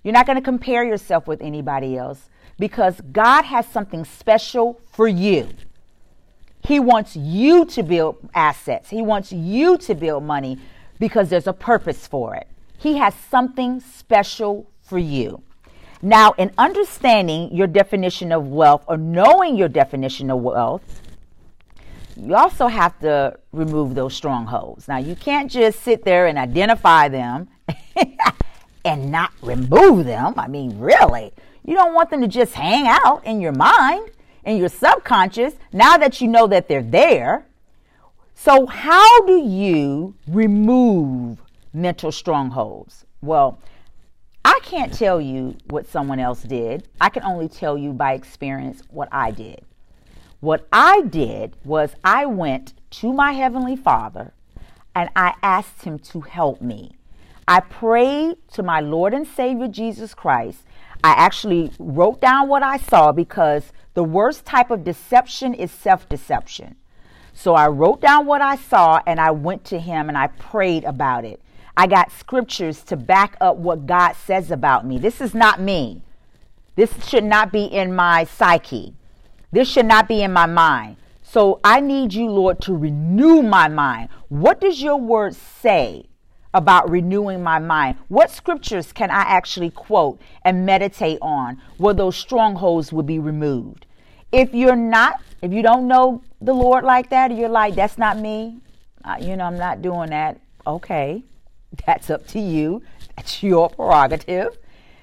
You're 0.05 0.13
not 0.13 0.27
going 0.27 0.37
to 0.37 0.45
compare 0.45 0.85
yourself 0.85 1.27
with 1.27 1.41
anybody 1.41 1.97
else 1.97 2.29
because 2.59 3.01
God 3.11 3.43
has 3.47 3.67
something 3.67 4.05
special 4.05 4.79
for 4.93 5.09
you. 5.09 5.49
He 6.63 6.79
wants 6.79 7.17
you 7.17 7.65
to 7.65 7.83
build 7.83 8.19
assets, 8.35 8.91
He 8.91 9.01
wants 9.01 9.33
you 9.33 9.79
to 9.79 9.95
build 9.95 10.23
money 10.23 10.59
because 10.99 11.31
there's 11.31 11.47
a 11.47 11.55
purpose 11.55 12.07
for 12.07 12.35
it. 12.35 12.47
He 12.77 12.99
has 12.99 13.15
something 13.15 13.81
special 13.81 14.71
for 14.83 14.99
you. 14.99 15.43
Now, 16.03 16.33
in 16.33 16.51
understanding 16.59 17.55
your 17.55 17.67
definition 17.67 18.31
of 18.31 18.47
wealth 18.47 18.85
or 18.89 18.99
knowing 18.99 19.57
your 19.57 19.69
definition 19.69 20.31
of 20.31 20.41
wealth, 20.41 21.00
you 22.23 22.35
also 22.35 22.67
have 22.67 22.99
to 23.01 23.39
remove 23.53 23.95
those 23.95 24.15
strongholds. 24.15 24.89
Now, 24.89 24.99
you 24.99 25.17
can't 25.17 25.51
just 25.51 25.81
sit 25.81 26.05
there 26.05 26.27
and 26.27 26.39
identify 26.39 27.09
them 27.09 27.49
and 28.85 29.11
not 29.11 29.33
remove 29.43 30.05
them. 30.05 30.35
I 30.37 30.47
mean, 30.47 30.79
really, 30.79 31.33
you 31.65 31.75
don't 31.75 31.95
want 31.95 32.11
them 32.11 32.21
to 32.21 32.29
just 32.29 32.53
hang 32.53 32.87
out 32.87 33.25
in 33.25 33.41
your 33.41 33.53
mind, 33.53 34.11
in 34.45 34.59
your 34.59 34.69
subconscious, 34.69 35.55
now 35.73 35.97
that 35.97 36.21
you 36.21 36.29
know 36.29 36.47
that 36.49 36.69
they're 36.69 36.83
there. 36.83 37.47
So, 38.35 38.67
how 38.67 39.27
do 39.27 39.39
you 39.39 40.15
remove 40.27 41.43
mental 41.73 42.13
strongholds? 42.13 43.05
Well, 43.23 43.61
I 44.45 44.59
can't 44.63 44.93
tell 44.93 45.21
you 45.21 45.57
what 45.69 45.87
someone 45.87 46.19
else 46.19 46.43
did. 46.43 46.89
I 47.01 47.11
can 47.11 47.23
only 47.25 47.49
tell 47.49 47.77
you 47.77 47.93
by 47.93 48.15
experience 48.15 48.83
what 48.89 49.09
I 49.13 49.31
did. 49.31 49.65
What 50.41 50.67
I 50.73 51.03
did 51.03 51.55
was 51.65 51.95
I 52.05 52.27
went 52.27 52.75
to 52.93 53.13
my 53.13 53.33
Heavenly 53.33 53.77
Father. 53.77 54.33
and 54.95 55.09
I 55.17 55.35
asked 55.43 55.85
Him 55.85 55.99
to 56.01 56.21
help 56.23 56.61
me. 56.61 56.97
I 57.49 57.61
prayed 57.61 58.37
to 58.55 58.63
my 58.63 58.81
Lord 58.81 59.15
and 59.15 59.27
Savior 59.27 59.69
Jesus 59.69 60.15
Christ. 60.15 60.61
I 61.05 61.13
actually 61.13 61.73
wrote 61.79 62.21
down 62.21 62.49
what 62.49 62.63
I 62.63 62.77
saw 62.79 63.13
because 63.13 63.73
the 63.95 64.05
worst 64.05 64.45
type 64.45 64.71
of 64.71 64.85
deception 64.85 65.55
is 65.55 65.71
self 65.71 66.09
deception. 66.09 66.77
So 67.33 67.55
I 67.55 67.69
wrote 67.69 68.01
down 68.01 68.27
what 68.27 68.43
I 68.43 68.57
saw 68.57 69.01
and 69.07 69.21
I 69.21 69.31
went 69.31 69.65
to 69.67 69.79
him 69.79 70.09
and 70.09 70.19
I 70.19 70.29
prayed 70.29 70.85
about 70.85 71.25
it. 71.25 71.41
I 71.77 71.87
got 71.87 72.13
scriptures 72.13 72.83
to 72.85 72.97
back 72.97 73.37
up 73.41 73.57
what 73.57 73.87
God 73.87 74.15
says 74.15 74.51
about 74.51 74.87
me. 74.87 74.99
This 74.99 75.21
is 75.21 75.35
not 75.35 75.61
me. 75.61 76.03
This 76.77 76.93
should 77.09 77.25
not 77.25 77.53
be 77.53 77.65
in 77.65 77.95
my 77.95 78.25
psyche. 78.25 78.95
This 79.53 79.69
should 79.69 79.87
not 79.87 80.09
be 80.09 80.23
in 80.23 80.33
my 80.33 80.47
mind. 80.47 80.97
So 81.23 81.61
I 81.63 81.81
need 81.81 82.13
you, 82.13 82.29
Lord, 82.29 82.61
to 82.63 82.77
renew 82.77 83.43
my 83.43 83.69
mind. 83.69 84.09
What 84.29 84.61
does 84.61 84.83
your 84.83 84.97
word 84.97 85.35
say 85.35 86.07
about 86.53 86.91
renewing 86.91 87.43
my 87.43 87.59
mind? 87.59 87.97
What 88.09 88.31
scriptures 88.31 88.93
can 88.93 89.11
I 89.11 89.21
actually 89.21 89.71
quote 89.71 90.21
and 90.45 90.67
meditate 90.67 91.19
on 91.23 91.61
where 91.79 91.95
those 91.95 92.17
strongholds 92.17 92.93
will 92.93 93.05
be 93.05 93.19
removed? 93.19 93.87
If 94.33 94.55
you're 94.55 94.77
not, 94.77 95.21
if 95.43 95.53
you 95.53 95.63
don't 95.63 95.89
know 95.89 96.23
the 96.41 96.53
Lord 96.53 96.85
like 96.85 97.11
that, 97.11 97.37
you're 97.37 97.49
like, 97.49 97.75
that's 97.75 97.99
not 97.99 98.19
me, 98.19 98.59
uh, 99.05 99.17
you 99.21 99.37
know, 99.37 99.45
I'm 99.45 99.59
not 99.59 99.83
doing 99.83 100.11
that. 100.11 100.41
Okay, 100.67 101.23
that's 101.87 102.11
up 102.11 102.27
to 102.29 102.41
you. 102.41 102.83
That's 103.17 103.43
your 103.43 103.71
prerogative. 103.71 104.57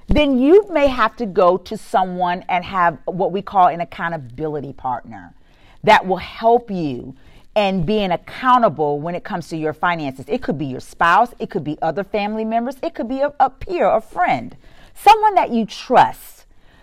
Then 0.08 0.38
you 0.38 0.65
may 0.70 0.88
have 0.88 1.15
to 1.17 1.26
go 1.26 1.58
to 1.58 1.78
someone 1.78 2.43
and 2.48 2.63
have 2.63 2.98
what 3.06 3.32
we 3.32 3.41
call 3.41 3.67
an 3.67 3.82
accountability 3.82 4.74
partner 4.74 5.34
that 5.84 6.06
will 6.06 6.17
help 6.17 6.72
you 6.72 7.15
and 7.56 7.86
being 7.86 8.12
accountable 8.12 9.00
when 9.00 9.15
it 9.15 9.24
comes 9.24 9.50
to 9.50 9.58
your 9.58 9.74
finances. 9.74 10.26
It 10.28 10.41
could 10.43 10.58
be 10.58 10.65
your 10.65 10.80
spouse, 10.80 11.34
it 11.39 11.50
could 11.50 11.63
be 11.63 11.78
other 11.82 12.04
family 12.04 12.46
members, 12.46 12.78
it 12.84 12.93
could 12.93 13.10
be 13.10 13.22
a, 13.22 13.34
a 13.39 13.50
peer, 13.50 13.89
a 13.89 14.00
friend, 14.00 14.56
someone 14.93 15.36
that 15.36 15.52
you 15.52 15.65
trust 15.65 16.38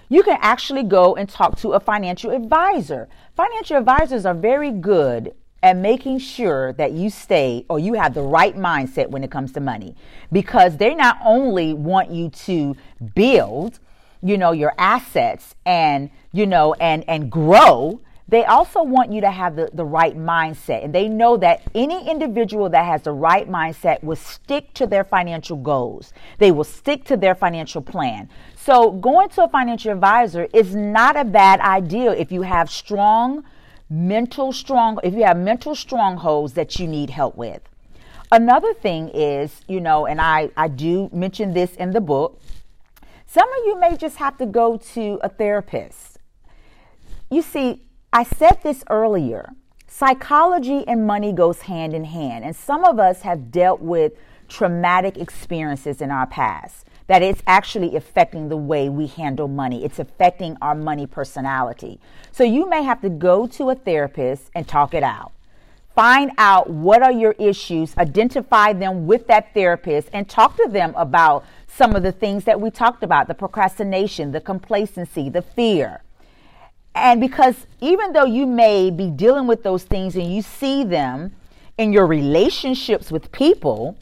you 0.08 0.22
can 0.22 0.38
actually 0.40 0.82
go 0.82 1.16
and 1.16 1.28
talk 1.28 1.58
to 1.58 1.72
a 1.72 1.80
financial 1.80 2.30
advisor. 2.30 3.08
Financial 3.34 3.76
advisors 3.76 4.26
are 4.26 4.34
very 4.34 4.70
good 4.70 5.34
at 5.64 5.78
making 5.78 6.18
sure 6.18 6.74
that 6.74 6.92
you 6.92 7.08
stay 7.08 7.64
or 7.70 7.78
you 7.78 7.94
have 7.94 8.12
the 8.12 8.22
right 8.22 8.54
mindset 8.54 9.08
when 9.08 9.24
it 9.24 9.30
comes 9.30 9.50
to 9.52 9.60
money 9.60 9.96
because 10.30 10.76
they 10.76 10.94
not 10.94 11.18
only 11.24 11.72
want 11.72 12.10
you 12.10 12.28
to 12.28 12.76
build, 13.14 13.80
you 14.22 14.36
know, 14.36 14.52
your 14.52 14.74
assets 14.76 15.54
and, 15.64 16.10
you 16.32 16.46
know, 16.46 16.74
and 16.74 17.02
and 17.08 17.32
grow, 17.32 17.98
they 18.28 18.44
also 18.44 18.82
want 18.82 19.10
you 19.10 19.22
to 19.22 19.30
have 19.30 19.56
the, 19.56 19.70
the 19.72 19.84
right 19.84 20.16
mindset. 20.16 20.84
And 20.84 20.94
they 20.94 21.08
know 21.08 21.38
that 21.38 21.62
any 21.74 22.10
individual 22.10 22.68
that 22.68 22.84
has 22.84 23.00
the 23.02 23.12
right 23.12 23.48
mindset 23.48 24.02
will 24.04 24.16
stick 24.16 24.74
to 24.74 24.86
their 24.86 25.04
financial 25.04 25.56
goals. 25.56 26.12
They 26.38 26.50
will 26.50 26.64
stick 26.64 27.04
to 27.04 27.16
their 27.16 27.34
financial 27.34 27.80
plan. 27.80 28.28
So 28.54 28.90
going 28.90 29.30
to 29.30 29.44
a 29.44 29.48
financial 29.48 29.92
advisor 29.92 30.46
is 30.52 30.74
not 30.74 31.16
a 31.16 31.24
bad 31.24 31.60
idea 31.60 32.12
if 32.12 32.30
you 32.30 32.42
have 32.42 32.70
strong 32.70 33.44
mental 33.88 34.52
strong 34.52 34.98
if 35.02 35.14
you 35.14 35.24
have 35.24 35.36
mental 35.36 35.74
strongholds 35.74 36.54
that 36.54 36.78
you 36.78 36.86
need 36.86 37.10
help 37.10 37.36
with. 37.36 37.62
Another 38.32 38.74
thing 38.74 39.10
is, 39.10 39.60
you 39.68 39.80
know, 39.80 40.06
and 40.06 40.20
I, 40.20 40.50
I 40.56 40.68
do 40.68 41.08
mention 41.12 41.54
this 41.54 41.74
in 41.76 41.92
the 41.92 42.00
book, 42.00 42.40
some 43.26 43.48
of 43.48 43.66
you 43.66 43.78
may 43.78 43.96
just 43.96 44.16
have 44.16 44.38
to 44.38 44.46
go 44.46 44.76
to 44.94 45.18
a 45.22 45.28
therapist. 45.28 46.18
You 47.30 47.42
see, 47.42 47.82
I 48.12 48.22
said 48.22 48.60
this 48.62 48.84
earlier. 48.90 49.52
Psychology 49.86 50.84
and 50.88 51.06
money 51.06 51.32
goes 51.32 51.62
hand 51.62 51.94
in 51.94 52.04
hand, 52.04 52.44
and 52.44 52.56
some 52.56 52.84
of 52.84 52.98
us 52.98 53.22
have 53.22 53.50
dealt 53.50 53.80
with 53.80 54.12
traumatic 54.48 55.16
experiences 55.16 56.00
in 56.00 56.10
our 56.10 56.26
past 56.26 56.86
that 57.06 57.22
it's 57.22 57.42
actually 57.46 57.96
affecting 57.96 58.48
the 58.48 58.56
way 58.56 58.88
we 58.88 59.06
handle 59.06 59.48
money. 59.48 59.84
It's 59.84 59.98
affecting 59.98 60.56
our 60.62 60.74
money 60.74 61.06
personality. 61.06 62.00
So 62.32 62.44
you 62.44 62.68
may 62.68 62.82
have 62.82 63.00
to 63.02 63.10
go 63.10 63.46
to 63.48 63.70
a 63.70 63.74
therapist 63.74 64.50
and 64.54 64.66
talk 64.66 64.94
it 64.94 65.02
out. 65.02 65.32
Find 65.94 66.32
out 66.38 66.68
what 66.70 67.02
are 67.02 67.12
your 67.12 67.32
issues, 67.38 67.96
identify 67.96 68.72
them 68.72 69.06
with 69.06 69.28
that 69.28 69.54
therapist, 69.54 70.08
and 70.12 70.28
talk 70.28 70.56
to 70.56 70.68
them 70.68 70.92
about 70.96 71.44
some 71.68 71.94
of 71.94 72.02
the 72.02 72.10
things 72.10 72.44
that 72.44 72.60
we 72.60 72.70
talked 72.70 73.04
about 73.04 73.28
the 73.28 73.34
procrastination, 73.34 74.32
the 74.32 74.40
complacency, 74.40 75.28
the 75.28 75.42
fear. 75.42 76.02
And 76.94 77.20
because 77.20 77.66
even 77.80 78.12
though 78.12 78.24
you 78.24 78.46
may 78.46 78.90
be 78.90 79.10
dealing 79.10 79.46
with 79.46 79.62
those 79.62 79.84
things 79.84 80.16
and 80.16 80.32
you 80.32 80.42
see 80.42 80.84
them 80.84 81.34
in 81.78 81.92
your 81.92 82.06
relationships 82.06 83.10
with 83.10 83.30
people, 83.32 83.96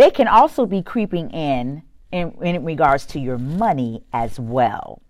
they 0.00 0.10
can 0.10 0.26
also 0.26 0.64
be 0.64 0.82
creeping 0.82 1.28
in, 1.30 1.82
in 2.10 2.32
in, 2.40 2.64
regards 2.64 3.04
to 3.04 3.20
your 3.20 3.36
money 3.36 4.02
as 4.14 4.40
well. 4.40 5.02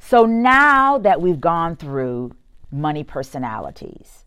So 0.00 0.26
now 0.26 0.98
that 0.98 1.20
we've 1.20 1.40
gone 1.40 1.76
through 1.76 2.32
money 2.72 3.04
personalities, 3.04 4.24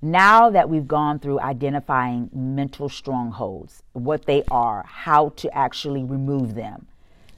now 0.00 0.50
that 0.50 0.70
we've 0.70 0.86
gone 0.86 1.18
through 1.18 1.40
identifying 1.40 2.30
mental 2.32 2.88
strongholds, 2.88 3.82
what 3.92 4.26
they 4.26 4.44
are, 4.52 4.84
how 4.86 5.30
to 5.30 5.52
actually 5.52 6.04
remove 6.04 6.54
them, 6.54 6.86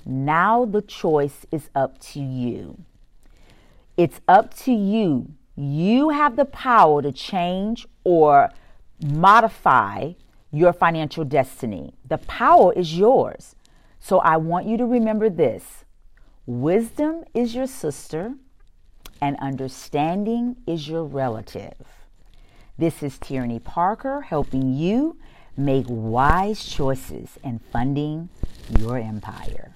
now 0.05 0.67
the 0.67 0.83
choice 0.83 1.47
is 1.51 1.71
up 1.75 1.99
to 2.13 2.21
you. 2.21 2.79
It's 3.97 4.21
up 4.29 4.53
to 4.65 4.73
you. 4.73 5.33
You 5.57 6.11
have 6.11 6.37
the 6.37 6.45
power 6.45 7.01
to 7.01 7.11
change 7.11 7.87
or 8.05 8.51
modify 9.03 10.13
your 10.53 10.73
financial 10.73 11.25
destiny. 11.25 11.95
The 12.09 12.19
power 12.19 12.73
is 12.73 12.97
yours. 12.97 13.55
So 13.99 14.19
I 14.19 14.37
want 14.37 14.67
you 14.67 14.77
to 14.79 14.87
remember 14.87 15.29
this 15.29 15.85
wisdom 16.47 17.25
is 17.35 17.55
your 17.55 17.67
sister, 17.67 18.35
and 19.21 19.37
understanding 19.41 20.57
is 20.67 20.89
your 20.89 21.05
relative. 21.05 21.75
This 22.79 23.03
is 23.03 23.19
Tearanie 23.19 23.63
Parker 23.63 24.23
helping 24.23 24.75
you 24.75 25.19
make 25.57 25.85
wise 25.89 26.65
choices 26.65 27.39
in 27.45 27.59
funding 27.71 28.31
your 28.79 28.97
empire. 28.99 29.75